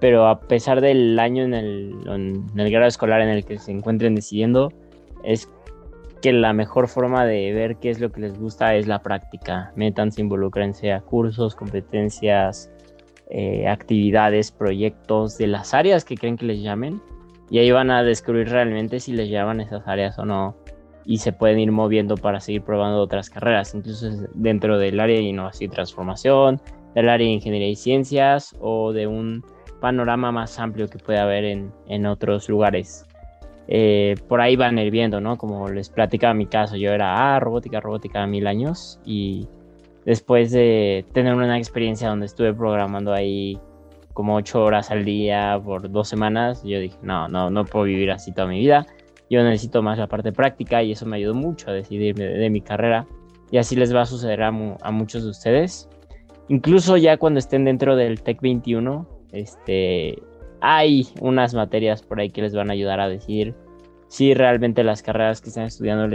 pero 0.00 0.26
a 0.26 0.40
pesar 0.40 0.80
del 0.80 1.20
año 1.20 1.44
en 1.44 1.54
el, 1.54 1.94
en 2.08 2.58
el 2.58 2.70
grado 2.72 2.88
escolar 2.88 3.20
en 3.20 3.28
el 3.28 3.44
que 3.44 3.60
se 3.60 3.70
encuentren 3.70 4.16
decidiendo, 4.16 4.72
es 5.22 5.48
que 6.22 6.32
la 6.32 6.52
mejor 6.52 6.88
forma 6.88 7.24
de 7.24 7.52
ver 7.52 7.76
qué 7.76 7.90
es 7.90 8.00
lo 8.00 8.10
que 8.10 8.20
les 8.20 8.38
gusta 8.38 8.74
es 8.74 8.86
la 8.86 9.02
práctica. 9.02 9.72
Métanse, 9.76 10.20
involucrense 10.20 10.92
a 10.92 11.00
cursos, 11.00 11.54
competencias, 11.54 12.70
eh, 13.30 13.68
actividades, 13.68 14.50
proyectos 14.50 15.38
de 15.38 15.46
las 15.46 15.74
áreas 15.74 16.04
que 16.04 16.16
creen 16.16 16.36
que 16.36 16.46
les 16.46 16.62
llamen. 16.62 17.00
Y 17.50 17.58
ahí 17.58 17.70
van 17.70 17.90
a 17.90 18.02
descubrir 18.02 18.48
realmente 18.48 19.00
si 19.00 19.12
les 19.12 19.28
llaman 19.28 19.60
esas 19.60 19.86
áreas 19.86 20.18
o 20.18 20.24
no 20.24 20.56
y 21.08 21.18
se 21.18 21.32
pueden 21.32 21.58
ir 21.58 21.72
moviendo 21.72 22.16
para 22.16 22.38
seguir 22.38 22.62
probando 22.62 23.00
otras 23.00 23.30
carreras, 23.30 23.74
incluso 23.74 24.10
dentro 24.34 24.78
del 24.78 25.00
área 25.00 25.16
de 25.16 25.22
innovación 25.22 25.70
y 25.70 25.74
transformación, 25.74 26.60
del 26.94 27.08
área 27.08 27.26
de 27.26 27.32
ingeniería 27.32 27.68
y 27.68 27.76
ciencias 27.76 28.54
o 28.60 28.92
de 28.92 29.06
un 29.06 29.42
panorama 29.80 30.32
más 30.32 30.58
amplio 30.58 30.86
que 30.86 30.98
puede 30.98 31.18
haber 31.18 31.44
en, 31.44 31.72
en 31.86 32.04
otros 32.04 32.50
lugares. 32.50 33.06
Eh, 33.68 34.14
por 34.28 34.40
ahí 34.40 34.56
van 34.56 34.78
ir 34.78 34.90
viendo, 34.90 35.20
¿no? 35.20 35.36
Como 35.36 35.68
les 35.68 35.90
platicaba 35.90 36.34
mi 36.34 36.46
caso, 36.46 36.76
yo 36.76 36.92
era, 36.92 37.36
ah, 37.36 37.40
robótica, 37.40 37.80
robótica, 37.80 38.26
mil 38.26 38.46
años 38.46 38.98
y 39.04 39.46
después 40.04 40.50
de 40.52 41.04
tener 41.12 41.34
una 41.34 41.58
experiencia 41.58 42.08
donde 42.08 42.26
estuve 42.26 42.54
programando 42.54 43.12
ahí 43.12 43.58
como 44.14 44.36
ocho 44.36 44.64
horas 44.64 44.90
al 44.90 45.04
día 45.04 45.60
por 45.62 45.90
dos 45.90 46.08
semanas, 46.08 46.62
yo 46.64 46.80
dije, 46.80 46.96
no, 47.02 47.28
no, 47.28 47.50
no 47.50 47.64
puedo 47.64 47.84
vivir 47.84 48.10
así 48.10 48.32
toda 48.32 48.48
mi 48.48 48.58
vida 48.58 48.86
yo 49.30 49.42
necesito 49.42 49.82
más 49.82 49.98
la 49.98 50.06
parte 50.06 50.32
práctica 50.32 50.82
y 50.82 50.92
eso 50.92 51.06
me 51.06 51.16
ayudó 51.16 51.34
mucho 51.34 51.70
a 51.70 51.74
decidirme 51.74 52.24
de, 52.24 52.50
mi 52.50 52.60
carrera. 52.60 53.06
Y 53.50 53.58
así 53.58 53.76
les 53.76 53.94
va 53.94 54.02
a 54.02 54.06
suceder 54.06 54.42
a, 54.42 54.50
muchos 54.50 55.24
de 55.24 55.30
ustedes. 55.30 55.88
Incluso 56.48 56.96
ya 56.96 57.16
cuando 57.16 57.38
estén 57.38 57.64
dentro 57.64 57.96
del 57.96 58.22
TEC 58.22 58.40
21, 58.40 59.06
este, 59.32 60.18
hay 60.60 61.08
unas 61.20 61.54
materias 61.54 62.02
por 62.02 62.20
ahí 62.20 62.30
que 62.30 62.42
les 62.42 62.54
van 62.54 62.70
a 62.70 62.72
ayudar 62.72 63.00
a 63.00 63.08
decidir 63.08 63.54
si 64.08 64.34
realmente 64.34 64.84
las 64.84 65.02
carreras 65.02 65.40
que 65.40 65.50
están 65.50 65.64
estudiando, 65.64 66.14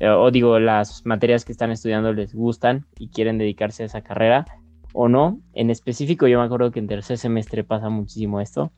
o 0.00 0.30
digo, 0.30 0.58
las 0.58 1.04
materias 1.04 1.44
que 1.44 1.52
están 1.52 1.70
estudiando 1.70 2.12
les 2.12 2.34
gustan 2.34 2.86
y 2.98 3.08
quieren 3.08 3.38
dedicarse 3.38 3.82
a 3.82 3.86
esa 3.86 4.02
carrera 4.02 4.46
o 4.92 5.08
no. 5.08 5.40
En 5.52 5.70
específico, 5.70 6.26
yo 6.26 6.38
me 6.38 6.46
acuerdo 6.46 6.70
que 6.70 6.78
en 6.78 6.86
tercer 6.86 7.18
semestre 7.18 7.62
pasa 7.62 7.88
muchísimo 7.90 8.40
esto, 8.40 8.72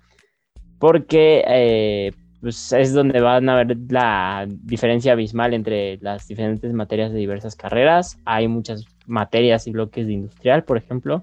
porque 0.78 1.44
eh, 1.46 2.10
pues 2.40 2.72
es 2.72 2.94
donde 2.94 3.20
van 3.20 3.48
a 3.48 3.56
ver 3.56 3.76
la 3.88 4.46
diferencia 4.48 5.12
abismal 5.12 5.54
entre 5.54 5.98
las 5.98 6.26
diferentes 6.26 6.72
materias 6.72 7.12
de 7.12 7.18
diversas 7.18 7.54
carreras. 7.54 8.18
Hay 8.24 8.48
muchas 8.48 8.84
materias 9.06 9.66
y 9.66 9.72
bloques 9.72 10.06
de 10.06 10.14
industrial, 10.14 10.64
por 10.64 10.78
ejemplo, 10.78 11.22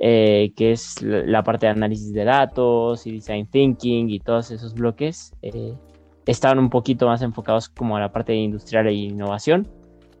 eh, 0.00 0.52
que 0.56 0.72
es 0.72 1.02
la 1.02 1.42
parte 1.42 1.66
de 1.66 1.72
análisis 1.72 2.12
de 2.12 2.24
datos 2.24 3.06
y 3.06 3.12
design 3.12 3.46
thinking 3.46 4.10
y 4.10 4.20
todos 4.20 4.50
esos 4.50 4.74
bloques. 4.74 5.32
Eh, 5.42 5.74
estaban 6.26 6.58
un 6.58 6.70
poquito 6.70 7.06
más 7.06 7.22
enfocados 7.22 7.68
como 7.68 7.96
a 7.96 8.00
la 8.00 8.12
parte 8.12 8.32
de 8.32 8.38
industrial 8.38 8.86
e 8.86 8.92
innovación. 8.92 9.68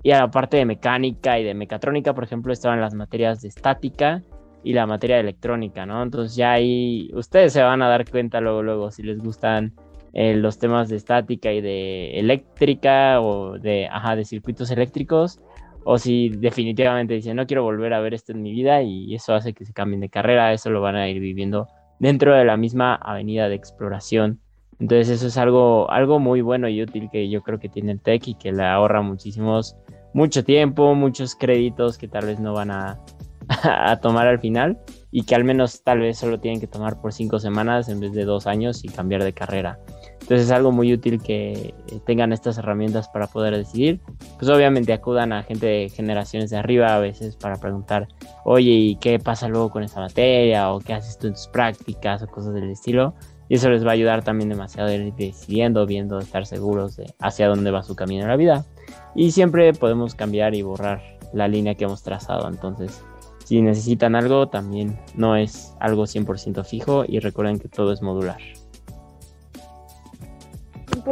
Y 0.02 0.12
a 0.12 0.20
la 0.20 0.30
parte 0.30 0.56
de 0.56 0.64
mecánica 0.64 1.38
y 1.38 1.44
de 1.44 1.54
mecatrónica, 1.54 2.14
por 2.14 2.24
ejemplo, 2.24 2.52
estaban 2.52 2.80
las 2.80 2.94
materias 2.94 3.42
de 3.42 3.48
estática 3.48 4.22
y 4.62 4.72
la 4.72 4.86
materia 4.86 5.16
de 5.16 5.22
electrónica, 5.22 5.86
¿no? 5.86 6.02
Entonces 6.02 6.36
ya 6.36 6.52
ahí 6.52 7.10
ustedes 7.14 7.52
se 7.52 7.62
van 7.62 7.82
a 7.82 7.88
dar 7.88 8.08
cuenta 8.08 8.40
luego, 8.40 8.62
luego, 8.62 8.90
si 8.90 9.02
les 9.02 9.18
gustan 9.18 9.74
eh, 10.12 10.34
los 10.34 10.58
temas 10.58 10.88
de 10.88 10.96
estática 10.96 11.52
y 11.52 11.60
de 11.60 12.18
eléctrica 12.18 13.20
o 13.20 13.58
de, 13.58 13.86
ajá, 13.86 14.16
de 14.16 14.24
circuitos 14.24 14.70
eléctricos, 14.70 15.40
o 15.90 15.96
si 15.96 16.28
definitivamente 16.28 17.14
dicen 17.14 17.34
no 17.34 17.46
quiero 17.46 17.62
volver 17.62 17.94
a 17.94 18.00
ver 18.00 18.12
esto 18.12 18.32
en 18.32 18.42
mi 18.42 18.52
vida 18.52 18.82
y 18.82 19.14
eso 19.14 19.32
hace 19.32 19.54
que 19.54 19.64
se 19.64 19.72
cambien 19.72 20.02
de 20.02 20.10
carrera, 20.10 20.52
eso 20.52 20.68
lo 20.68 20.82
van 20.82 20.96
a 20.96 21.08
ir 21.08 21.18
viviendo 21.18 21.66
dentro 21.98 22.34
de 22.34 22.44
la 22.44 22.58
misma 22.58 22.94
avenida 22.96 23.48
de 23.48 23.54
exploración. 23.54 24.38
Entonces 24.78 25.08
eso 25.08 25.28
es 25.28 25.38
algo, 25.38 25.90
algo 25.90 26.18
muy 26.18 26.42
bueno 26.42 26.68
y 26.68 26.82
útil 26.82 27.08
que 27.10 27.30
yo 27.30 27.40
creo 27.40 27.58
que 27.58 27.70
tiene 27.70 27.92
el 27.92 28.02
TEC 28.02 28.28
y 28.28 28.34
que 28.34 28.52
le 28.52 28.64
ahorra 28.64 29.00
muchísimos, 29.00 29.76
mucho 30.12 30.44
tiempo, 30.44 30.94
muchos 30.94 31.34
créditos 31.34 31.96
que 31.96 32.06
tal 32.06 32.26
vez 32.26 32.38
no 32.38 32.52
van 32.52 32.70
a, 32.70 33.00
a 33.48 33.96
tomar 33.96 34.26
al 34.26 34.40
final 34.40 34.78
y 35.10 35.22
que 35.22 35.36
al 35.36 35.44
menos 35.44 35.82
tal 35.84 36.00
vez 36.00 36.18
solo 36.18 36.38
tienen 36.38 36.60
que 36.60 36.66
tomar 36.66 37.00
por 37.00 37.14
cinco 37.14 37.38
semanas 37.38 37.88
en 37.88 38.00
vez 38.00 38.12
de 38.12 38.26
dos 38.26 38.46
años 38.46 38.84
y 38.84 38.88
cambiar 38.88 39.24
de 39.24 39.32
carrera. 39.32 39.78
Entonces 40.20 40.46
es 40.46 40.50
algo 40.50 40.72
muy 40.72 40.92
útil 40.92 41.22
que 41.22 41.52
eh, 41.52 42.00
tengan 42.04 42.32
estas 42.32 42.58
herramientas 42.58 43.08
para 43.08 43.26
poder 43.26 43.56
decidir. 43.56 44.00
Pues 44.38 44.50
obviamente 44.50 44.92
acudan 44.92 45.32
a 45.32 45.42
gente 45.42 45.66
de 45.66 45.88
generaciones 45.88 46.50
de 46.50 46.58
arriba 46.58 46.94
a 46.94 46.98
veces 46.98 47.36
para 47.36 47.56
preguntar, 47.56 48.08
oye, 48.44 48.70
¿y 48.70 48.96
qué 48.96 49.18
pasa 49.18 49.48
luego 49.48 49.70
con 49.70 49.82
esta 49.82 50.00
materia? 50.00 50.70
¿O 50.72 50.80
qué 50.80 50.94
haces 50.94 51.18
tú 51.18 51.28
en 51.28 51.32
tus 51.32 51.48
prácticas? 51.48 52.22
O 52.22 52.26
cosas 52.26 52.52
del 52.54 52.70
estilo. 52.70 53.14
Y 53.48 53.54
eso 53.54 53.70
les 53.70 53.84
va 53.84 53.90
a 53.90 53.94
ayudar 53.94 54.22
también 54.22 54.50
demasiado 54.50 54.90
a 54.90 54.94
ir 54.94 55.14
decidiendo, 55.14 55.86
viendo, 55.86 56.18
estar 56.18 56.44
seguros 56.44 56.96
de 56.96 57.14
hacia 57.18 57.48
dónde 57.48 57.70
va 57.70 57.82
su 57.82 57.96
camino 57.96 58.22
en 58.22 58.28
la 58.28 58.36
vida. 58.36 58.66
Y 59.14 59.30
siempre 59.30 59.72
podemos 59.72 60.14
cambiar 60.14 60.54
y 60.54 60.62
borrar 60.62 61.00
la 61.32 61.48
línea 61.48 61.74
que 61.74 61.84
hemos 61.84 62.02
trazado. 62.02 62.46
Entonces, 62.48 63.02
si 63.44 63.62
necesitan 63.62 64.14
algo, 64.14 64.48
también 64.48 64.98
no 65.14 65.36
es 65.36 65.74
algo 65.80 66.04
100% 66.04 66.64
fijo 66.64 67.04
y 67.08 67.20
recuerden 67.20 67.58
que 67.58 67.68
todo 67.68 67.92
es 67.92 68.02
modular. 68.02 68.40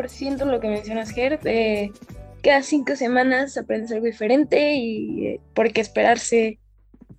100% 0.04 0.44
lo 0.44 0.60
que 0.60 0.68
mencionas, 0.68 1.10
Ger. 1.10 1.40
Eh, 1.44 1.90
cada 2.46 2.62
cinco 2.62 2.94
semanas 2.94 3.56
aprendes 3.56 3.90
algo 3.90 4.06
diferente 4.06 4.76
y 4.76 5.26
eh, 5.26 5.40
por 5.52 5.72
qué 5.72 5.80
esperarse 5.80 6.60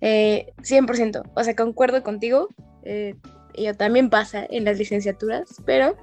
Eh, 0.00 1.30
o 1.34 1.44
sea, 1.44 1.54
concuerdo 1.54 2.02
contigo. 2.02 2.48
Eh, 2.82 3.14
yo 3.54 3.76
también 3.76 4.08
pasa 4.08 4.46
en 4.48 4.64
las 4.64 4.78
licenciaturas, 4.78 5.56
pero 5.66 5.96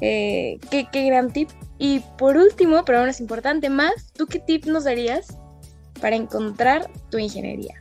qué, 0.00 0.58
qué 0.68 1.06
gran 1.06 1.32
tip. 1.32 1.50
Y 1.78 2.00
por 2.18 2.36
último, 2.36 2.84
pero 2.84 2.98
aún 2.98 3.08
es 3.08 3.20
importante 3.20 3.70
más, 3.70 4.12
¿tú 4.14 4.26
qué 4.26 4.40
tip 4.40 4.64
nos 4.64 4.82
darías 4.82 5.38
para 6.00 6.16
encontrar 6.16 6.90
tu 7.10 7.18
ingeniería? 7.18 7.80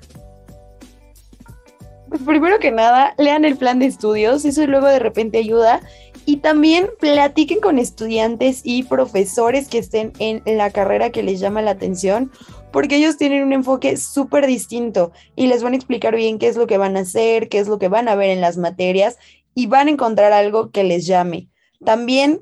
Pues 2.10 2.21
primero 2.21 2.60
que 2.60 2.71
nada, 2.71 3.15
lean 3.17 3.43
el 3.43 3.58
plan 3.58 3.80
de 3.80 3.88
estudios, 3.88 4.45
eso 4.45 4.67
luego 4.67 4.88
de 4.88 5.00
repente 5.00 5.39
ayuda. 5.39 5.82
Y 6.25 6.38
también 6.38 6.89
platiquen 6.99 7.59
con 7.59 7.77
estudiantes 7.77 8.61
y 8.63 8.83
profesores 8.83 9.67
que 9.67 9.77
estén 9.77 10.11
en 10.19 10.41
la 10.57 10.71
carrera 10.71 11.11
que 11.11 11.23
les 11.23 11.39
llama 11.39 11.61
la 11.61 11.71
atención, 11.71 12.31
porque 12.71 12.97
ellos 12.97 13.17
tienen 13.17 13.43
un 13.43 13.53
enfoque 13.53 13.95
súper 13.95 14.47
distinto 14.47 15.11
y 15.35 15.47
les 15.47 15.63
van 15.63 15.73
a 15.73 15.75
explicar 15.75 16.15
bien 16.15 16.39
qué 16.39 16.47
es 16.47 16.57
lo 16.57 16.67
que 16.67 16.77
van 16.77 16.97
a 16.97 17.01
hacer, 17.01 17.47
qué 17.47 17.59
es 17.59 17.67
lo 17.67 17.79
que 17.79 17.88
van 17.88 18.07
a 18.07 18.15
ver 18.15 18.31
en 18.31 18.41
las 18.41 18.57
materias 18.57 19.17
y 19.53 19.67
van 19.67 19.88
a 19.88 19.91
encontrar 19.91 20.33
algo 20.33 20.71
que 20.71 20.83
les 20.83 21.05
llame. 21.05 21.47
También, 21.83 22.41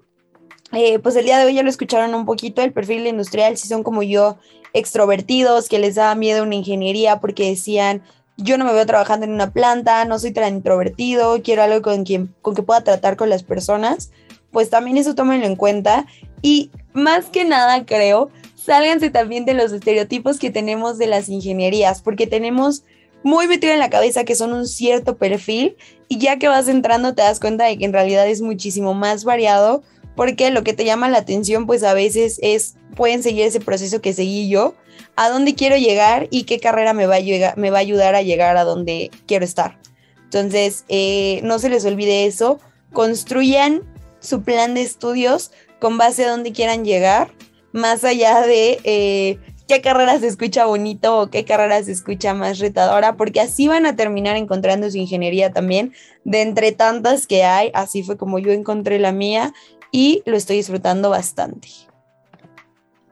eh, 0.71 0.99
pues 0.99 1.15
el 1.15 1.25
día 1.25 1.37
de 1.37 1.45
hoy 1.45 1.53
ya 1.53 1.63
lo 1.63 1.69
escucharon 1.69 2.15
un 2.15 2.25
poquito, 2.25 2.61
el 2.61 2.73
perfil 2.73 3.05
industrial, 3.05 3.57
si 3.57 3.67
son 3.67 3.83
como 3.83 4.01
yo, 4.01 4.37
extrovertidos, 4.73 5.69
que 5.69 5.77
les 5.77 5.95
da 5.95 6.15
miedo 6.15 6.43
una 6.43 6.55
ingeniería 6.55 7.19
porque 7.19 7.49
decían, 7.49 8.01
yo 8.37 8.57
no 8.57 8.65
me 8.65 8.73
veo 8.73 8.85
trabajando 8.85 9.25
en 9.25 9.33
una 9.33 9.51
planta, 9.51 10.05
no 10.05 10.19
soy 10.19 10.31
tan 10.31 10.55
introvertido, 10.55 11.41
quiero 11.43 11.63
algo 11.63 11.81
con 11.81 12.03
quien 12.03 12.33
con 12.41 12.55
que 12.55 12.63
pueda 12.63 12.83
tratar 12.83 13.15
con 13.15 13.29
las 13.29 13.43
personas, 13.43 14.11
pues 14.51 14.69
también 14.69 14.97
eso 14.97 15.15
tómenlo 15.15 15.45
en 15.45 15.55
cuenta. 15.55 16.05
Y 16.41 16.71
más 16.93 17.25
que 17.25 17.45
nada 17.45 17.85
creo, 17.85 18.29
sálganse 18.55 19.09
también 19.09 19.45
de 19.45 19.53
los 19.53 19.71
estereotipos 19.71 20.39
que 20.39 20.51
tenemos 20.51 20.97
de 20.97 21.07
las 21.07 21.29
ingenierías, 21.29 22.01
porque 22.01 22.27
tenemos 22.27 22.83
muy 23.23 23.47
metido 23.47 23.73
en 23.73 23.79
la 23.79 23.89
cabeza 23.89 24.25
que 24.25 24.35
son 24.35 24.53
un 24.53 24.67
cierto 24.67 25.17
perfil 25.17 25.77
y 26.09 26.17
ya 26.17 26.37
que 26.37 26.49
vas 26.49 26.67
entrando 26.67 27.15
te 27.15 27.21
das 27.21 27.39
cuenta 27.39 27.65
de 27.65 27.77
que 27.77 27.85
en 27.85 27.93
realidad 27.93 28.27
es 28.27 28.41
muchísimo 28.41 28.93
más 28.93 29.23
variado 29.23 29.81
porque 30.15 30.51
lo 30.51 30.63
que 30.63 30.73
te 30.73 30.85
llama 30.85 31.09
la 31.09 31.19
atención 31.19 31.65
pues 31.65 31.83
a 31.83 31.93
veces 31.93 32.39
es 32.41 32.75
pueden 32.95 33.23
seguir 33.23 33.45
ese 33.45 33.59
proceso 33.59 34.01
que 34.01 34.13
seguí 34.13 34.49
yo 34.49 34.75
a 35.15 35.29
dónde 35.29 35.55
quiero 35.55 35.77
llegar 35.77 36.27
y 36.31 36.43
qué 36.43 36.59
carrera 36.59 36.93
me 36.93 37.05
va 37.05 37.15
a, 37.15 37.77
ayudar 37.79 38.15
a 38.15 38.21
llegar 38.21 38.57
a 38.57 38.63
donde 38.63 39.11
quiero 39.27 39.45
estar. 39.45 39.77
Entonces, 40.23 40.85
eh, 40.89 41.41
no 41.43 41.59
se 41.59 41.69
les 41.69 41.85
olvide 41.85 42.25
eso. 42.25 42.59
Construyan 42.91 43.83
su 44.19 44.41
plan 44.41 44.73
de 44.73 44.81
estudios 44.81 45.51
con 45.79 45.97
base 45.97 46.25
a 46.25 46.31
dónde 46.31 46.53
quieran 46.53 46.85
llegar, 46.85 47.31
más 47.71 48.03
allá 48.03 48.41
de 48.41 48.79
eh, 48.83 49.37
qué 49.67 49.81
carrera 49.81 50.19
se 50.19 50.27
escucha 50.27 50.65
bonito 50.65 51.19
o 51.19 51.29
qué 51.29 51.43
carrera 51.45 51.83
se 51.83 51.91
escucha 51.91 52.33
más 52.33 52.59
retadora, 52.59 53.15
porque 53.17 53.41
así 53.41 53.67
van 53.67 53.85
a 53.85 53.95
terminar 53.95 54.37
encontrando 54.37 54.89
su 54.89 54.97
ingeniería 54.97 55.51
también. 55.51 55.93
De 56.23 56.41
entre 56.41 56.71
tantas 56.71 57.27
que 57.27 57.43
hay, 57.43 57.69
así 57.73 58.01
fue 58.01 58.17
como 58.17 58.39
yo 58.39 58.51
encontré 58.51 58.97
la 58.97 59.11
mía 59.11 59.53
y 59.93 60.23
lo 60.25 60.35
estoy 60.35 60.57
disfrutando 60.57 61.11
bastante. 61.11 61.69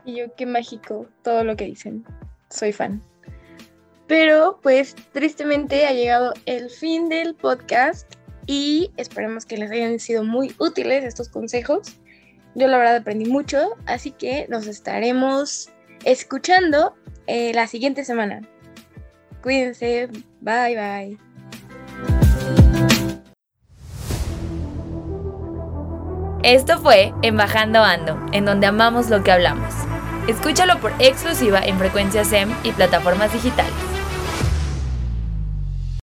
Y 0.04 0.15
yo, 0.15 0.36
qué 0.36 0.46
mágico 0.46 1.08
todo 1.22 1.46
lo 1.46 1.56
que 1.56 1.65
dicen. 1.65 2.04
Soy 2.50 2.74
fan. 2.74 3.02
Pero 4.08 4.60
pues 4.62 4.96
tristemente 5.13 5.86
ha 5.86 5.94
llegado 5.94 6.34
el 6.46 6.70
fin 6.70 7.08
del 7.08 7.36
podcast 7.36 8.12
y 8.48 8.91
esperemos 8.98 9.46
que 9.46 9.58
les 9.58 9.72
hayan 9.72 10.00
sido 10.00 10.24
muy 10.24 10.54
útiles 10.60 11.06
estos 11.06 11.30
consejos. 11.30 12.00
Yo 12.56 12.67
la 12.67 12.78
verdad 12.78 12.98
aprendí 12.98 13.30
mucho, 13.30 13.78
así 13.86 14.12
que 14.12 14.48
nos 14.50 14.67
estaremos 14.67 15.70
escuchando 16.04 16.96
eh, 17.28 17.54
la 17.54 17.67
siguiente 17.67 18.04
semana. 18.04 18.41
Cuídense, 19.44 20.10
bye 20.41 20.76
bye. 20.76 21.31
Esto 26.43 26.80
fue 26.80 27.13
Embajando 27.21 27.84
Ando, 27.84 28.19
en 28.32 28.45
donde 28.45 28.65
amamos 28.65 29.12
lo 29.12 29.23
que 29.23 29.32
hablamos. 29.32 29.71
Escúchalo 30.27 30.80
por 30.80 30.91
exclusiva 30.97 31.62
en 31.63 31.77
frecuencia 31.77 32.25
SEM 32.25 32.49
y 32.63 32.71
plataformas 32.71 33.32
digitales. 33.32 33.90